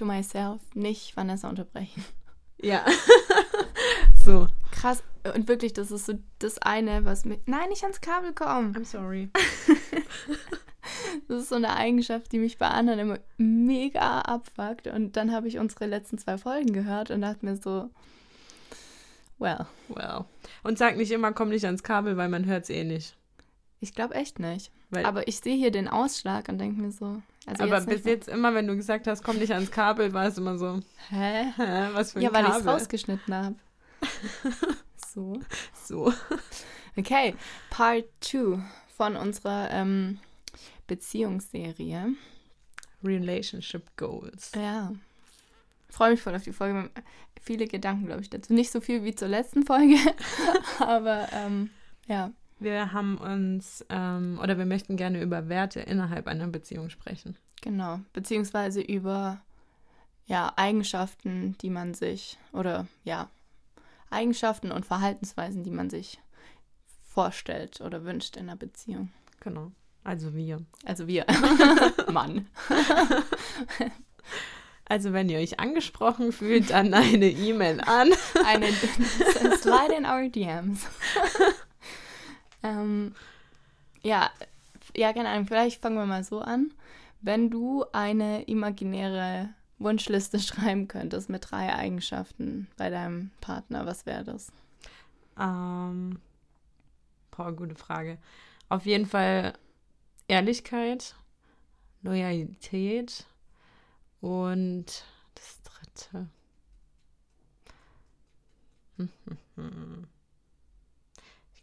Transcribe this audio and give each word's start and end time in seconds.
To 0.00 0.06
myself, 0.06 0.62
nicht 0.72 1.14
Vanessa 1.14 1.46
unterbrechen. 1.46 2.02
Ja. 2.62 2.86
so. 4.24 4.46
Krass. 4.70 5.02
Und 5.34 5.46
wirklich, 5.46 5.74
das 5.74 5.90
ist 5.90 6.06
so 6.06 6.18
das 6.38 6.56
eine, 6.56 7.04
was 7.04 7.26
mir. 7.26 7.38
Nein, 7.44 7.68
nicht 7.68 7.82
ans 7.82 8.00
Kabel 8.00 8.32
kommen. 8.32 8.74
I'm 8.74 8.86
sorry. 8.86 9.28
das 11.28 11.42
ist 11.42 11.50
so 11.50 11.56
eine 11.56 11.76
Eigenschaft, 11.76 12.32
die 12.32 12.38
mich 12.38 12.56
bei 12.56 12.68
anderen 12.68 12.98
immer 12.98 13.18
mega 13.36 14.22
abfuckt. 14.22 14.86
Und 14.86 15.18
dann 15.18 15.32
habe 15.32 15.48
ich 15.48 15.58
unsere 15.58 15.84
letzten 15.84 16.16
zwei 16.16 16.38
Folgen 16.38 16.72
gehört 16.72 17.10
und 17.10 17.20
dachte 17.20 17.44
mir 17.44 17.58
so, 17.58 17.90
well. 19.38 19.66
Well. 19.88 20.24
Und 20.62 20.78
sag 20.78 20.96
nicht 20.96 21.12
immer, 21.12 21.32
komm 21.32 21.50
nicht 21.50 21.66
ans 21.66 21.82
Kabel, 21.82 22.16
weil 22.16 22.30
man 22.30 22.46
hört 22.46 22.62
es 22.62 22.70
eh 22.70 22.84
nicht. 22.84 23.18
Ich 23.80 23.94
glaube 23.94 24.14
echt 24.14 24.38
nicht. 24.38 24.70
Weil 24.90 25.06
aber 25.06 25.26
ich 25.26 25.40
sehe 25.40 25.56
hier 25.56 25.70
den 25.70 25.88
Ausschlag 25.88 26.48
und 26.48 26.58
denke 26.58 26.80
mir 26.80 26.92
so. 26.92 27.22
Also 27.46 27.64
aber 27.64 27.76
jetzt 27.76 27.88
bis 27.88 28.04
jetzt 28.04 28.28
immer, 28.28 28.54
wenn 28.54 28.66
du 28.66 28.76
gesagt 28.76 29.06
hast, 29.06 29.24
komm 29.24 29.38
nicht 29.38 29.52
ans 29.52 29.70
Kabel, 29.70 30.12
war 30.12 30.26
es 30.26 30.36
immer 30.36 30.58
so. 30.58 30.80
Hä? 31.08 31.52
Hä? 31.56 31.88
Was 31.92 32.12
für 32.12 32.18
ein 32.18 32.22
Ja, 32.22 32.32
weil 32.32 32.44
ich 32.44 32.54
es 32.54 32.66
rausgeschnitten 32.66 33.34
habe. 33.34 33.54
so. 35.14 35.40
So. 35.82 36.12
Okay, 36.96 37.34
Part 37.70 38.04
2 38.20 38.58
von 38.96 39.16
unserer 39.16 39.70
ähm, 39.70 40.18
Beziehungsserie. 40.86 42.14
Relationship 43.02 43.96
Goals. 43.96 44.52
Ja. 44.54 44.92
Freue 45.88 46.12
mich 46.12 46.20
voll 46.20 46.34
auf 46.34 46.42
die 46.42 46.52
Folge. 46.52 46.90
Viele 47.40 47.66
Gedanken, 47.66 48.06
glaube 48.06 48.20
ich, 48.20 48.30
dazu. 48.30 48.52
Nicht 48.52 48.70
so 48.70 48.80
viel 48.80 49.02
wie 49.04 49.14
zur 49.14 49.28
letzten 49.28 49.64
Folge, 49.64 49.96
aber 50.78 51.28
ähm, 51.32 51.70
ja. 52.06 52.32
Wir 52.60 52.92
haben 52.92 53.16
uns, 53.16 53.84
ähm, 53.88 54.38
oder 54.42 54.58
wir 54.58 54.66
möchten 54.66 54.96
gerne 54.96 55.22
über 55.22 55.48
Werte 55.48 55.80
innerhalb 55.80 56.26
einer 56.26 56.46
Beziehung 56.46 56.90
sprechen. 56.90 57.36
Genau, 57.62 58.00
beziehungsweise 58.12 58.80
über 58.80 59.40
ja, 60.26 60.52
Eigenschaften, 60.56 61.56
die 61.60 61.70
man 61.70 61.94
sich, 61.94 62.38
oder 62.52 62.86
ja, 63.04 63.28
Eigenschaften 64.10 64.72
und 64.72 64.86
Verhaltensweisen, 64.86 65.64
die 65.64 65.70
man 65.70 65.90
sich 65.90 66.20
vorstellt 67.02 67.80
oder 67.80 68.04
wünscht 68.04 68.36
in 68.36 68.48
einer 68.48 68.56
Beziehung. 68.56 69.10
Genau. 69.40 69.72
Also 70.04 70.34
wir. 70.34 70.60
Also 70.84 71.06
wir. 71.06 71.26
Mann. 72.12 72.46
Also 74.90 75.12
wenn 75.12 75.28
ihr 75.28 75.38
euch 75.38 75.60
angesprochen 75.60 76.32
fühlt, 76.32 76.70
dann 76.70 76.92
eine 76.94 77.30
E-Mail 77.30 77.80
an. 77.80 78.10
Eine 78.44 78.66
Slide 79.56 79.94
in 79.96 80.04
our 80.04 80.28
DMs. 80.28 80.84
Ähm, 82.62 83.14
ja, 84.02 84.30
ja, 84.96 85.12
keine 85.12 85.28
Ahnung, 85.28 85.46
vielleicht 85.46 85.80
fangen 85.80 85.96
wir 85.96 86.06
mal 86.06 86.24
so 86.24 86.40
an. 86.40 86.72
Wenn 87.20 87.50
du 87.50 87.84
eine 87.92 88.42
imaginäre 88.44 89.50
Wunschliste 89.78 90.38
schreiben 90.40 90.88
könntest 90.88 91.28
mit 91.28 91.50
drei 91.50 91.74
Eigenschaften 91.74 92.68
bei 92.76 92.90
deinem 92.90 93.30
Partner, 93.40 93.86
was 93.86 94.06
wäre 94.06 94.24
das? 94.24 94.52
Ähm, 95.38 96.20
boah, 97.30 97.52
gute 97.52 97.74
Frage. 97.74 98.18
Auf 98.68 98.86
jeden 98.86 99.06
Fall 99.06 99.54
Ehrlichkeit, 100.28 101.16
Loyalität 102.02 103.26
und 104.20 105.04
das 105.34 105.60
dritte. 105.62 106.28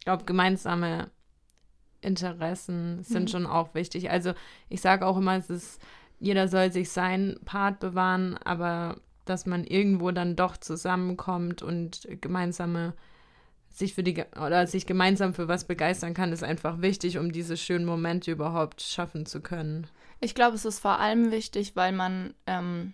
Glaube, 0.08 0.24
gemeinsame 0.24 1.12
Interessen 2.00 3.04
sind 3.04 3.24
mhm. 3.24 3.28
schon 3.28 3.46
auch 3.46 3.76
wichtig. 3.76 4.10
Also 4.10 4.32
ich 4.70 4.80
sage 4.80 5.06
auch 5.06 5.18
immer, 5.18 5.36
es 5.36 5.50
ist, 5.50 5.82
jeder 6.18 6.48
soll 6.48 6.72
sich 6.72 6.92
seinen 6.92 7.38
Part 7.44 7.82
bewahren, 7.82 8.38
aber 8.38 9.02
dass 9.26 9.46
man 9.46 9.66
irgendwo 9.66 10.12
dann 10.12 10.38
doch 10.38 10.56
zusammenkommt 10.56 11.62
und 11.62 12.08
gemeinsame 12.22 12.94
sich 13.68 13.96
für 13.96 14.04
die 14.04 14.24
oder 14.42 14.66
sich 14.66 14.86
gemeinsam 14.86 15.34
für 15.34 15.50
was 15.50 15.66
begeistern 15.66 16.14
kann, 16.14 16.32
ist 16.32 16.42
einfach 16.42 16.80
wichtig, 16.80 17.18
um 17.18 17.34
diese 17.34 17.58
schönen 17.58 17.84
Momente 17.84 18.32
überhaupt 18.32 18.82
schaffen 18.82 19.26
zu 19.26 19.42
können. 19.42 19.88
Ich 20.22 20.36
glaube, 20.36 20.56
es 20.56 20.64
ist 20.64 20.80
vor 20.80 21.00
allem 21.00 21.32
wichtig, 21.32 21.76
weil 21.76 21.92
man 21.92 22.34
ähm, 22.46 22.94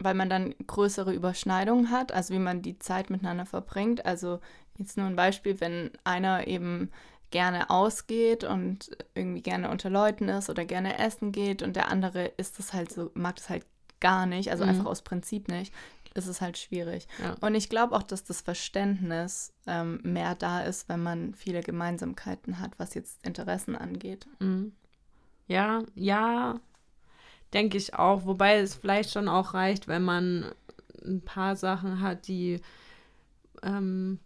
weil 0.00 0.14
man 0.14 0.30
dann 0.30 0.54
größere 0.66 1.12
Überschneidungen 1.12 1.90
hat, 1.90 2.12
also 2.12 2.32
wie 2.32 2.38
man 2.38 2.62
die 2.62 2.78
Zeit 2.78 3.10
miteinander 3.10 3.46
verbringt. 3.46 4.06
Also 4.06 4.40
Jetzt 4.78 4.96
nur 4.96 5.06
ein 5.06 5.16
Beispiel, 5.16 5.60
wenn 5.60 5.90
einer 6.04 6.46
eben 6.46 6.90
gerne 7.30 7.68
ausgeht 7.68 8.44
und 8.44 8.96
irgendwie 9.14 9.42
gerne 9.42 9.70
unter 9.70 9.90
Leuten 9.90 10.28
ist 10.28 10.48
oder 10.48 10.64
gerne 10.64 10.98
essen 10.98 11.32
geht 11.32 11.62
und 11.62 11.76
der 11.76 11.88
andere 11.88 12.26
ist 12.36 12.58
das 12.58 12.72
halt 12.72 12.90
so, 12.90 13.10
mag 13.14 13.36
das 13.36 13.50
halt 13.50 13.66
gar 14.00 14.26
nicht, 14.26 14.50
also 14.50 14.64
mhm. 14.64 14.70
einfach 14.70 14.86
aus 14.86 15.02
Prinzip 15.02 15.48
nicht, 15.48 15.74
ist 16.14 16.26
es 16.26 16.40
halt 16.40 16.56
schwierig. 16.56 17.06
Ja. 17.22 17.36
Und 17.40 17.54
ich 17.54 17.68
glaube 17.68 17.94
auch, 17.94 18.02
dass 18.02 18.24
das 18.24 18.40
Verständnis 18.40 19.52
ähm, 19.66 20.00
mehr 20.02 20.34
da 20.34 20.62
ist, 20.62 20.88
wenn 20.88 21.02
man 21.02 21.34
viele 21.34 21.62
Gemeinsamkeiten 21.62 22.60
hat, 22.60 22.78
was 22.78 22.94
jetzt 22.94 23.24
Interessen 23.24 23.76
angeht. 23.76 24.26
Mhm. 24.38 24.72
Ja, 25.46 25.82
ja, 25.94 26.60
denke 27.52 27.76
ich 27.76 27.94
auch. 27.94 28.26
Wobei 28.26 28.58
es 28.58 28.74
vielleicht 28.74 29.12
schon 29.12 29.28
auch 29.28 29.54
reicht, 29.54 29.88
wenn 29.88 30.02
man 30.02 30.52
ein 31.04 31.22
paar 31.22 31.56
Sachen 31.56 32.00
hat, 32.00 32.28
die 32.28 32.60
ähm, 33.62 34.18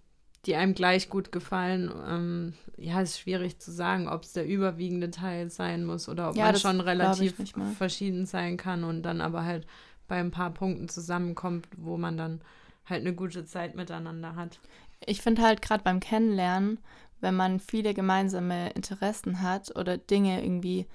die 0.47 0.56
einem 0.56 0.75
gleich 0.75 1.08
gut 1.08 1.30
gefallen. 1.32 1.91
Ähm, 2.06 2.54
ja, 2.76 3.00
ist 3.00 3.20
schwierig 3.20 3.58
zu 3.58 3.70
sagen, 3.70 4.08
ob 4.08 4.22
es 4.22 4.32
der 4.32 4.47
überwiegende 4.47 5.10
Teil 5.10 5.50
sein 5.50 5.84
muss 5.84 6.08
oder 6.08 6.30
ob 6.30 6.36
ja, 6.36 6.47
man 6.47 6.56
schon 6.56 6.80
relativ 6.80 7.34
verschieden 7.78 8.26
sein 8.26 8.56
kann 8.56 8.84
und 8.84 9.03
dann 9.03 9.20
aber 9.20 9.44
halt 9.44 9.66
bei 10.08 10.19
ein 10.19 10.30
paar 10.30 10.50
Punkten 10.50 10.88
zusammenkommt, 10.88 11.69
wo 11.76 11.97
man 11.97 12.16
dann 12.16 12.41
halt 12.86 13.03
eine 13.03 13.14
gute 13.14 13.44
Zeit 13.44 13.76
miteinander 13.76 14.34
hat. 14.34 14.58
Ich 15.06 15.22
finde 15.22 15.42
halt 15.42 15.62
gerade 15.62 15.84
beim 15.84 16.00
Kennenlernen, 16.00 16.78
wenn 17.20 17.36
man 17.36 17.60
viele 17.60 17.94
gemeinsame 17.94 18.70
Interessen 18.70 19.42
hat 19.42 19.74
oder 19.76 19.97
Dinge 19.97 20.42
irgendwie 20.42 20.86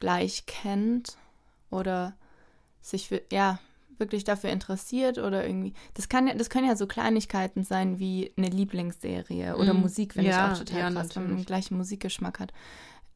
gleich 0.00 0.46
kennt 0.46 1.16
oder 1.70 2.14
sich 2.80 3.08
für, 3.08 3.22
ja, 3.32 3.60
wirklich 3.98 4.24
dafür 4.24 4.50
interessiert 4.50 5.18
oder 5.18 5.46
irgendwie. 5.46 5.74
Das 5.94 6.08
kann 6.08 6.26
ja, 6.26 6.34
das 6.34 6.50
können 6.50 6.66
ja 6.66 6.76
so 6.76 6.86
Kleinigkeiten 6.86 7.64
sein 7.64 7.98
wie 7.98 8.32
eine 8.36 8.48
Lieblingsserie 8.48 9.56
oder 9.56 9.74
mm. 9.74 9.80
Musik, 9.80 10.16
wenn 10.16 10.24
ja, 10.24 10.30
ich 10.30 10.52
auch 10.52 10.58
total 10.64 10.80
ja, 10.80 10.90
krass, 10.90 11.16
wenn 11.16 11.24
man 11.24 11.36
den 11.36 11.46
gleichen 11.46 11.76
Musikgeschmack 11.76 12.40
hat. 12.40 12.52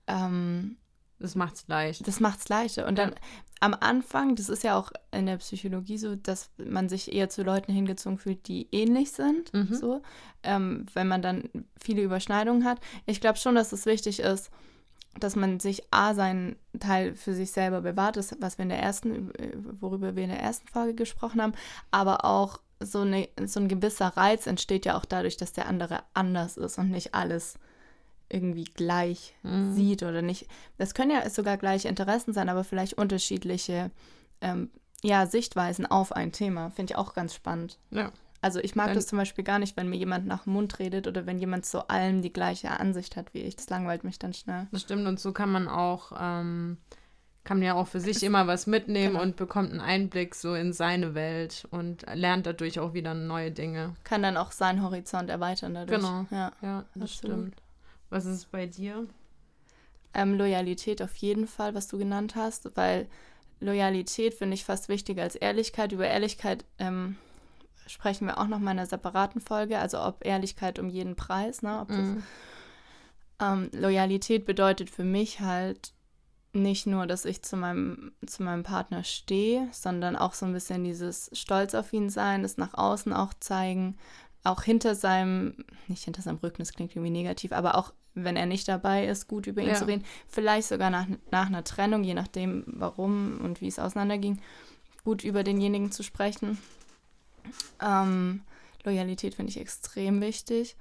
Ähm, 0.06 0.76
das 1.22 1.37
macht's 1.37 1.65
leicht. 1.69 2.06
Das 2.06 2.19
macht's 2.19 2.48
leichter. 2.48 2.87
Und 2.87 2.98
dann 2.98 3.15
am 3.60 3.76
Anfang, 3.78 4.34
das 4.34 4.48
ist 4.48 4.65
ja 4.65 4.76
auch 4.76 4.91
in 5.12 5.26
der 5.26 5.37
Psychologie 5.37 5.97
so, 5.97 6.16
dass 6.16 6.50
man 6.59 6.88
sich 6.88 7.12
eher 7.12 7.28
zu 7.28 7.44
Leuten 7.44 7.72
hingezogen 7.72 8.19
fühlt, 8.19 8.49
die 8.49 8.66
ähnlich 8.72 9.12
sind. 9.12 9.54
Mhm. 9.54 9.72
So, 9.72 10.03
ähm, 10.43 10.87
wenn 10.94 11.06
man 11.06 11.22
dann 11.22 11.49
viele 11.81 12.03
Überschneidungen 12.03 12.64
hat. 12.64 12.81
Ich 13.06 13.20
glaube 13.20 13.38
schon, 13.38 13.54
dass 13.54 13.72
es 13.72 13.87
wichtig 13.87 14.19
ist, 14.19 14.50
dass 15.19 15.37
man 15.37 15.61
sich 15.61 15.83
A, 15.91 16.15
seinen 16.15 16.56
Teil 16.81 17.15
für 17.15 17.34
sich 17.34 17.53
selber 17.53 17.83
bewahrt, 17.83 18.17
das, 18.17 18.34
was 18.41 18.59
wir 18.59 18.65
in 18.65 18.71
der 18.71 18.83
ersten, 18.83 19.31
worüber 19.81 20.17
wir 20.17 20.25
in 20.25 20.31
der 20.31 20.41
ersten 20.41 20.67
Folge 20.69 20.95
gesprochen 20.95 21.43
haben, 21.43 21.53
aber 21.91 22.25
auch 22.25 22.61
so, 22.81 23.00
eine, 23.00 23.28
so 23.47 23.61
ein 23.61 23.69
gewisser 23.69 24.09
Reiz 24.17 24.47
entsteht 24.47 24.87
ja 24.87 24.97
auch 24.97 25.05
dadurch, 25.05 25.37
dass 25.37 25.53
der 25.53 25.67
andere 25.67 26.00
anders 26.14 26.56
ist 26.56 26.79
und 26.79 26.91
nicht 26.91 27.14
alles 27.14 27.55
irgendwie 28.29 28.64
gleich 28.64 29.35
mhm. 29.43 29.75
sieht 29.75 30.03
oder 30.03 30.23
nicht. 30.23 30.47
Das 30.79 30.94
können 30.94 31.11
ja 31.11 31.29
sogar 31.29 31.59
gleiche 31.59 31.88
Interessen 31.88 32.32
sein, 32.32 32.49
aber 32.49 32.64
vielleicht 32.64 32.94
unterschiedliche 32.94 33.91
ähm, 34.41 34.70
ja, 35.03 35.26
Sichtweisen 35.26 35.87
auf 35.87 36.12
ein 36.12 36.32
Thema. 36.32 36.70
Finde 36.70 36.93
ich 36.93 36.97
auch 36.97 37.14
ganz 37.14 37.35
spannend. 37.35 37.79
Ja. 37.91 38.11
Also 38.43 38.59
ich 38.59 38.75
mag 38.75 38.89
Dann, 38.89 38.97
das 38.97 39.06
zum 39.06 39.19
Beispiel 39.19 39.44
gar 39.44 39.61
nicht, 39.61 39.77
wenn 39.77 39.89
mir 39.89 39.97
jemand 39.97 40.27
nach 40.27 40.44
dem 40.44 40.55
Mund 40.55 40.81
redet 40.81 41.06
oder 41.06 41.27
wenn 41.27 41.39
jemand 41.39 41.65
zu 41.65 41.89
allem 41.89 42.23
die 42.23 42.33
gleiche 42.33 42.71
Ansicht 42.73 43.15
hat 43.15 43.33
wie 43.35 43.39
ich. 43.39 43.55
Das 43.55 43.71
langweilt 43.71 44.03
mich 44.03 44.19
dann 44.19 44.35
schnell. 44.35 44.67
Das 44.73 44.83
stimmt 44.83 45.06
und 45.06 45.21
so 45.21 45.33
kann 45.33 45.53
man 45.53 45.69
auch, 45.69 46.11
ähm, 46.21 46.77
kann 47.44 47.59
man 47.59 47.67
ja 47.67 47.75
auch 47.75 47.87
für 47.87 48.00
sich 48.00 48.21
immer 48.25 48.49
was 48.49 48.67
mitnehmen 48.67 49.12
genau. 49.12 49.23
und 49.23 49.37
bekommt 49.37 49.71
einen 49.71 49.81
Einblick 49.81 50.35
so 50.35 50.55
in 50.55 50.73
seine 50.73 51.15
Welt 51.15 51.69
und 51.71 52.05
lernt 52.12 52.44
dadurch 52.47 52.81
auch 52.81 52.94
wieder 52.94 53.15
neue 53.15 53.53
Dinge. 53.53 53.94
Kann 54.03 54.25
dann 54.25 54.37
auch 54.37 54.50
seinen 54.50 54.83
Horizont 54.83 55.31
erweitern 55.31 55.75
dadurch. 55.75 56.00
Genau. 56.00 56.27
Ja, 56.33 56.50
ja 56.62 56.85
das 56.97 57.12
absolut. 57.12 57.37
stimmt. 57.37 57.62
Was 58.11 58.25
ist 58.25 58.50
bei 58.50 58.67
dir? 58.67 59.06
Ähm, 60.15 60.35
Loyalität 60.35 61.00
auf 61.00 61.15
jeden 61.15 61.47
Fall, 61.47 61.77
was 61.77 61.87
du 61.87 61.97
genannt 61.97 62.35
hast, 62.35 62.77
weil 62.77 63.06
Loyalität 63.61 64.35
finde 64.35 64.55
ich 64.55 64.65
fast 64.65 64.88
wichtiger 64.88 65.23
als 65.23 65.37
Ehrlichkeit. 65.37 65.93
Über 65.93 66.09
Ehrlichkeit 66.09 66.65
ähm, 66.81 67.17
sprechen 67.87 68.26
wir 68.26 68.38
auch 68.38 68.46
noch 68.46 68.58
mal 68.58 68.73
in 68.73 68.79
einer 68.79 68.87
separaten 68.87 69.40
Folge, 69.40 69.79
also 69.79 70.00
ob 70.02 70.25
Ehrlichkeit 70.25 70.79
um 70.79 70.88
jeden 70.88 71.17
Preis, 71.17 71.62
ne? 71.62 71.87
Mhm. 71.88 72.23
Das, 73.38 73.49
ähm, 73.49 73.70
Loyalität 73.73 74.46
bedeutet 74.46 74.90
für 74.90 75.05
mich 75.05 75.40
halt 75.40 75.93
nicht 76.55 76.87
nur, 76.87 77.06
dass 77.06 77.25
ich 77.25 77.43
zu 77.43 77.56
meinem, 77.56 78.12
zu 78.26 78.43
meinem 78.43 78.62
Partner 78.62 79.05
stehe, 79.05 79.69
sondern 79.73 80.17
auch 80.17 80.34
so 80.34 80.44
ein 80.46 80.52
bisschen 80.52 80.84
dieses 80.84 81.31
Stolz 81.32 81.75
auf 81.75 81.93
ihn 81.93 82.11
sein, 82.11 82.43
das 82.43 82.58
nach 82.58 82.75
außen 82.75 83.12
auch 83.12 83.32
zeigen, 83.40 83.96
auch 84.44 84.62
hinter 84.62 84.94
seinem, 84.94 85.64
nicht 85.88 86.05
hinter 86.05 86.23
seinem 86.23 86.38
Rücken, 86.38 86.58
das 86.58 86.73
klingt 86.73 86.94
irgendwie 86.94 87.11
negativ, 87.11 87.52
aber 87.52 87.76
auch 87.76 87.93
wenn 88.14 88.37
er 88.37 88.46
nicht 88.46 88.69
dabei 88.69 89.06
ist, 89.06 89.28
gut 89.28 89.46
über 89.46 89.62
ihn 89.62 89.69
ja. 89.69 89.75
zu 89.75 89.87
reden. 89.87 90.05
Vielleicht 90.28 90.69
sogar 90.69 90.90
nach, 90.90 91.06
nach 91.31 91.46
einer 91.46 91.64
Trennung, 91.64 92.05
je 92.05 92.14
nachdem, 92.14 92.64
warum 92.67 93.40
und 93.40 93.62
wie 93.62 93.69
es 93.69 93.78
auseinanderging, 93.78 94.40
gut 95.05 95.25
über 95.25 95.43
denjenigen 95.43 95.90
zu 95.90 96.02
sprechen. 96.02 96.58
Ähm, 97.81 98.43
Loyalität 98.85 99.35
finde 99.35 99.50
ich 99.50 99.61
extrem 99.61 100.21
wichtig. 100.21 100.77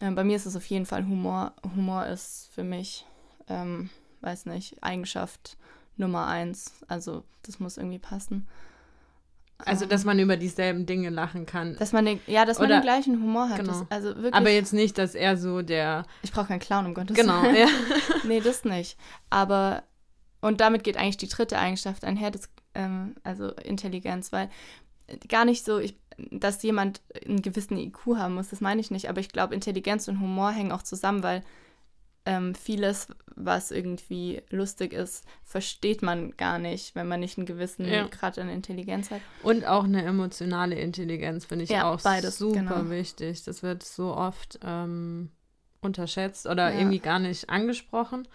Ähm, 0.00 0.14
bei 0.14 0.24
mir 0.24 0.36
ist 0.36 0.46
es 0.46 0.56
auf 0.56 0.66
jeden 0.66 0.86
Fall 0.86 1.06
Humor. 1.06 1.52
Humor 1.74 2.06
ist 2.06 2.50
für 2.54 2.64
mich, 2.64 3.06
ähm, 3.48 3.90
weiß 4.20 4.46
nicht, 4.46 4.82
Eigenschaft 4.82 5.56
Nummer 5.96 6.26
eins. 6.26 6.72
Also 6.88 7.24
das 7.42 7.60
muss 7.60 7.76
irgendwie 7.76 7.98
passen. 7.98 8.46
Also, 9.58 9.86
dass 9.86 10.04
man 10.04 10.18
über 10.18 10.36
dieselben 10.36 10.84
Dinge 10.84 11.10
lachen 11.10 11.46
kann. 11.46 11.76
Dass 11.76 11.92
man 11.92 12.04
den, 12.04 12.20
ja, 12.26 12.44
dass 12.44 12.58
Oder, 12.58 12.68
man 12.68 12.78
den 12.78 12.82
gleichen 12.82 13.22
Humor 13.22 13.48
hat. 13.48 13.58
Genau. 13.58 13.72
Das, 13.72 13.90
also 13.90 14.08
wirklich, 14.16 14.34
Aber 14.34 14.50
jetzt 14.50 14.72
nicht, 14.72 14.98
dass 14.98 15.14
er 15.14 15.36
so 15.36 15.62
der. 15.62 16.04
Ich 16.22 16.32
brauche 16.32 16.48
keinen 16.48 16.60
Clown, 16.60 16.86
um 16.86 16.94
Gottes 16.94 17.16
Willen. 17.16 17.28
Genau, 17.28 17.44
ja. 17.44 17.68
nee, 18.24 18.40
das 18.40 18.64
nicht. 18.64 18.98
Aber, 19.30 19.84
und 20.40 20.60
damit 20.60 20.82
geht 20.82 20.96
eigentlich 20.96 21.18
die 21.18 21.28
dritte 21.28 21.58
Eigenschaft 21.58 22.04
einher, 22.04 22.30
das, 22.30 22.50
ähm, 22.74 23.14
also 23.22 23.50
Intelligenz, 23.52 24.32
weil 24.32 24.50
gar 25.28 25.44
nicht 25.44 25.64
so, 25.64 25.78
ich, 25.78 25.96
dass 26.16 26.62
jemand 26.62 27.00
einen 27.26 27.42
gewissen 27.42 27.76
IQ 27.76 28.16
haben 28.16 28.34
muss, 28.34 28.48
das 28.48 28.60
meine 28.60 28.80
ich 28.80 28.90
nicht. 28.90 29.08
Aber 29.08 29.20
ich 29.20 29.28
glaube, 29.28 29.54
Intelligenz 29.54 30.08
und 30.08 30.20
Humor 30.20 30.50
hängen 30.50 30.72
auch 30.72 30.82
zusammen, 30.82 31.22
weil 31.22 31.42
ähm, 32.26 32.54
vieles, 32.54 33.08
was 33.34 33.70
irgendwie 33.70 34.42
lustig 34.50 34.92
ist, 34.92 35.24
versteht 35.42 36.02
man 36.02 36.36
gar 36.36 36.58
nicht, 36.58 36.94
wenn 36.94 37.06
man 37.06 37.20
nicht 37.20 37.36
einen 37.36 37.46
gewissen 37.46 37.86
ja. 37.86 38.06
Grad 38.06 38.38
an 38.38 38.48
Intelligenz 38.48 39.10
hat. 39.10 39.20
Und 39.42 39.66
auch 39.66 39.84
eine 39.84 40.02
emotionale 40.04 40.76
Intelligenz 40.76 41.44
finde 41.44 41.64
ich 41.64 41.70
ja, 41.70 41.90
auch 41.90 42.00
beides, 42.00 42.38
super 42.38 42.60
genau. 42.60 42.90
wichtig. 42.90 43.44
Das 43.44 43.62
wird 43.62 43.82
so 43.82 44.14
oft 44.14 44.58
ähm, 44.64 45.30
unterschätzt 45.82 46.46
oder 46.46 46.72
ja. 46.72 46.78
irgendwie 46.78 47.00
gar 47.00 47.18
nicht 47.18 47.50
angesprochen. 47.50 48.26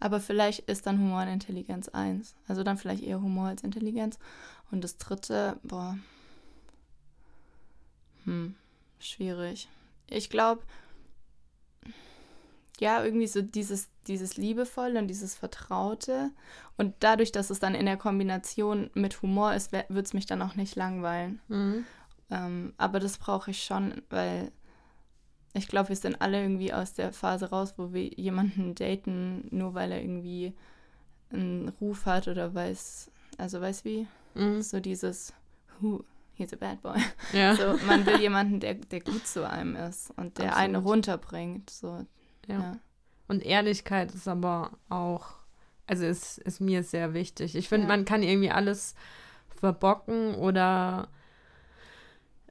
Aber 0.00 0.20
vielleicht 0.20 0.60
ist 0.60 0.86
dann 0.86 0.98
Humor 0.98 1.22
und 1.22 1.28
Intelligenz 1.28 1.88
eins. 1.88 2.36
Also 2.46 2.62
dann 2.62 2.78
vielleicht 2.78 3.02
eher 3.02 3.20
Humor 3.20 3.48
als 3.48 3.64
Intelligenz. 3.64 4.18
Und 4.70 4.84
das 4.84 4.96
dritte, 4.96 5.58
boah, 5.62 5.98
hm, 8.24 8.54
schwierig. 8.98 9.68
Ich 10.08 10.30
glaube, 10.30 10.62
ja, 12.78 13.02
irgendwie 13.02 13.26
so 13.26 13.42
dieses, 13.42 13.88
dieses 14.06 14.36
Liebevolle 14.36 15.00
und 15.00 15.08
dieses 15.08 15.34
Vertraute. 15.34 16.30
Und 16.76 16.94
dadurch, 17.00 17.32
dass 17.32 17.50
es 17.50 17.58
dann 17.58 17.74
in 17.74 17.86
der 17.86 17.96
Kombination 17.96 18.90
mit 18.94 19.20
Humor 19.22 19.54
ist, 19.54 19.72
wird 19.72 20.06
es 20.06 20.14
mich 20.14 20.26
dann 20.26 20.42
auch 20.42 20.54
nicht 20.54 20.76
langweilen. 20.76 21.40
Mhm. 21.48 21.84
Ähm, 22.30 22.74
aber 22.76 23.00
das 23.00 23.18
brauche 23.18 23.50
ich 23.50 23.64
schon, 23.64 24.02
weil 24.10 24.52
ich 25.58 25.68
glaube, 25.68 25.90
wir 25.90 25.96
sind 25.96 26.20
alle 26.20 26.40
irgendwie 26.40 26.72
aus 26.72 26.94
der 26.94 27.12
Phase 27.12 27.50
raus, 27.50 27.74
wo 27.76 27.92
wir 27.92 28.04
jemanden 28.14 28.74
daten, 28.74 29.46
nur 29.50 29.74
weil 29.74 29.92
er 29.92 30.00
irgendwie 30.00 30.54
einen 31.30 31.68
Ruf 31.80 32.06
hat 32.06 32.28
oder 32.28 32.54
weiß, 32.54 33.10
also 33.36 33.60
weiß 33.60 33.84
wie, 33.84 34.06
mhm. 34.34 34.62
so 34.62 34.80
dieses, 34.80 35.34
who, 35.80 36.04
he's 36.34 36.52
a 36.52 36.56
bad 36.56 36.80
boy. 36.82 36.96
Ja. 37.32 37.54
So, 37.54 37.76
man 37.86 38.06
will 38.06 38.20
jemanden, 38.20 38.60
der, 38.60 38.74
der 38.74 39.00
gut 39.00 39.26
zu 39.26 39.48
einem 39.48 39.76
ist 39.76 40.10
und 40.16 40.38
der 40.38 40.52
Absolut. 40.52 40.64
einen 40.64 40.76
runterbringt. 40.76 41.70
So, 41.70 42.06
ja. 42.46 42.58
ja. 42.58 42.78
Und 43.26 43.44
Ehrlichkeit 43.44 44.14
ist 44.14 44.26
aber 44.26 44.70
auch, 44.88 45.34
also 45.86 46.06
ist, 46.06 46.38
ist 46.38 46.60
mir 46.60 46.82
sehr 46.82 47.12
wichtig. 47.12 47.54
Ich 47.54 47.68
finde, 47.68 47.86
ja. 47.86 47.96
man 47.96 48.04
kann 48.04 48.22
irgendwie 48.22 48.50
alles 48.50 48.94
verbocken 49.48 50.34
oder 50.36 51.08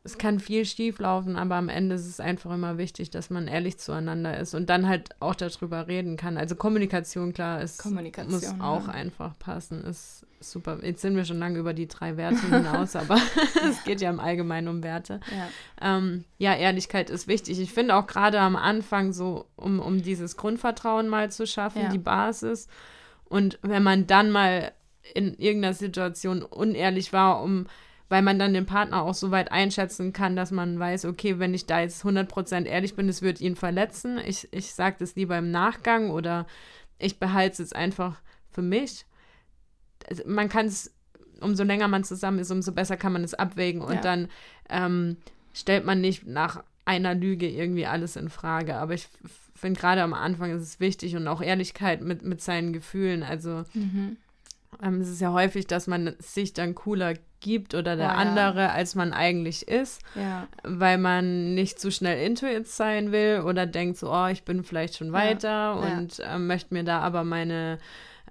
es 0.08 0.18
kann 0.18 0.40
viel 0.40 0.64
schief 0.64 1.00
laufen, 1.00 1.36
aber 1.36 1.56
am 1.56 1.68
Ende 1.68 1.96
ist 1.96 2.08
es 2.08 2.22
einfach 2.22 2.54
immer 2.54 2.78
wichtig, 2.78 3.10
dass 3.10 3.30
man 3.30 3.50
ehrlich 3.50 3.78
zueinander 3.78 4.40
ist 4.40 4.54
und 4.54 4.70
dann 4.70 4.88
halt 4.88 5.10
auch 5.20 5.36
darüber 5.36 5.88
reden 5.88 6.16
kann. 6.16 6.38
Also 6.38 6.56
Kommunikation, 6.56 7.34
klar, 7.34 7.62
ist, 7.62 7.80
Kommunikation, 7.80 8.34
muss 8.34 8.62
auch 8.62 8.88
ja. 8.88 8.94
einfach 8.94 9.38
passen. 9.38 9.84
Ist 9.84 10.26
super. 10.40 10.80
Jetzt 10.82 11.02
sind 11.02 11.18
wir 11.18 11.26
schon 11.26 11.40
lange 11.40 11.60
über 11.60 11.74
die 11.74 11.90
drei 11.90 12.16
Werte 12.16 12.40
hinaus, 12.48 12.96
aber 12.96 13.18
es 13.70 13.84
geht 13.84 14.00
ja 14.00 14.10
im 14.10 14.22
Allgemeinen 14.22 14.70
um 14.70 14.82
Werte. 14.82 15.20
Ja, 15.30 15.98
ähm, 15.98 16.24
ja 16.38 16.56
Ehrlichkeit 16.56 17.10
ist 17.10 17.28
wichtig. 17.28 17.60
Ich 17.60 17.74
finde 17.74 17.96
auch 17.96 18.08
gerade 18.08 18.40
am 18.40 18.56
Anfang 18.56 19.12
so, 19.12 19.48
um, 19.58 19.82
um 19.82 20.02
dieses 20.02 20.38
Grundvertrauen 20.38 21.10
mal 21.10 21.32
zu 21.32 21.46
schaffen, 21.46 21.82
ja. 21.82 21.90
die 21.90 21.98
Basis. 21.98 22.70
Und 23.26 23.60
wenn 23.62 23.84
man 23.84 24.08
dann 24.08 24.32
mal 24.32 24.72
in 25.14 25.34
irgendeiner 25.34 25.74
Situation 25.74 26.44
unehrlich 26.44 27.12
war, 27.12 27.44
um 27.44 27.68
weil 28.10 28.22
man 28.22 28.40
dann 28.40 28.54
den 28.54 28.66
Partner 28.66 29.04
auch 29.04 29.14
so 29.14 29.32
weit 29.32 29.52
einschätzen 29.52 30.14
kann, 30.14 30.36
dass 30.36 30.52
man 30.52 30.80
weiß, 30.80 31.06
okay, 31.06 31.40
wenn 31.40 31.54
ich 31.54 31.66
da 31.66 31.82
jetzt 31.82 32.04
100% 32.04 32.66
ehrlich 32.66 32.96
bin, 32.96 33.10
es 33.10 33.22
wird 33.22 33.42
ihn 33.42 33.56
verletzen. 33.56 34.18
Ich, 34.26 34.48
ich 34.52 34.74
sage 34.74 34.98
das 35.00 35.16
lieber 35.16 35.38
im 35.38 35.52
Nachgang 35.52 36.10
oder 36.10 36.48
ich 37.00 37.20
behalte 37.20 37.54
es 37.54 37.58
jetzt 37.60 37.76
einfach 37.76 38.20
für 38.50 38.62
mich. 38.62 39.06
Also 40.10 40.24
man 40.26 40.48
kann 40.48 40.68
es, 40.68 40.94
umso 41.42 41.64
länger 41.64 41.88
man 41.88 42.04
zusammen 42.04 42.40
ist, 42.40 42.52
umso 42.52 42.72
besser 42.72 42.98
kann 42.98 43.14
man 43.14 43.24
es 43.24 43.34
abwägen 43.34 43.82
und 43.82 43.96
ja. 43.96 44.02
dann 44.02 44.30
ähm, 44.70 45.18
stellt 45.54 45.86
man 45.86 46.00
nicht 46.00 46.26
nach 46.26 46.64
einer 46.86 47.14
Lüge 47.14 47.50
irgendwie 47.50 47.86
alles 47.86 48.16
in 48.16 48.30
Frage. 48.30 48.76
Aber 48.76 48.94
ich 48.94 49.10
finde 49.54 49.80
gerade 49.80 50.02
am 50.02 50.14
Anfang 50.14 50.52
ist 50.52 50.64
es 50.64 50.80
wichtig 50.80 51.16
und 51.18 51.28
auch 51.28 51.42
Ehrlichkeit 51.42 52.02
mit, 52.02 52.24
mit 52.24 52.42
seinen 52.42 52.72
Gefühlen. 52.72 53.24
Also 53.24 53.66
mhm. 53.74 54.16
ähm, 54.82 55.02
es 55.02 55.10
ist 55.10 55.20
ja 55.20 55.34
häufig, 55.34 55.68
dass 55.68 55.88
man 55.88 56.16
sich 56.20 56.54
dann 56.54 56.76
cooler 56.76 57.16
gibt 57.40 57.74
oder 57.74 57.96
der 57.96 58.10
oh, 58.10 58.18
andere, 58.18 58.62
ja. 58.62 58.72
als 58.72 58.96
man 58.96 59.14
eigentlich 59.14 59.68
ist, 59.68 60.02
ja. 60.16 60.48
weil 60.64 60.98
man 60.98 61.54
nicht 61.54 61.80
zu 61.80 61.92
schnell 61.92 62.26
intuit 62.26 62.68
sein 62.68 63.12
will 63.12 63.44
oder 63.46 63.66
denkt 63.66 63.98
so, 63.98 64.12
oh, 64.12 64.28
ich 64.28 64.44
bin 64.44 64.64
vielleicht 64.64 64.96
schon 64.96 65.12
weiter 65.12 65.50
ja. 65.50 65.74
und 65.74 66.20
äh, 66.20 66.38
möchte 66.38 66.74
mir 66.74 66.84
da 66.84 67.00
aber 67.00 67.24
meine 67.24 67.78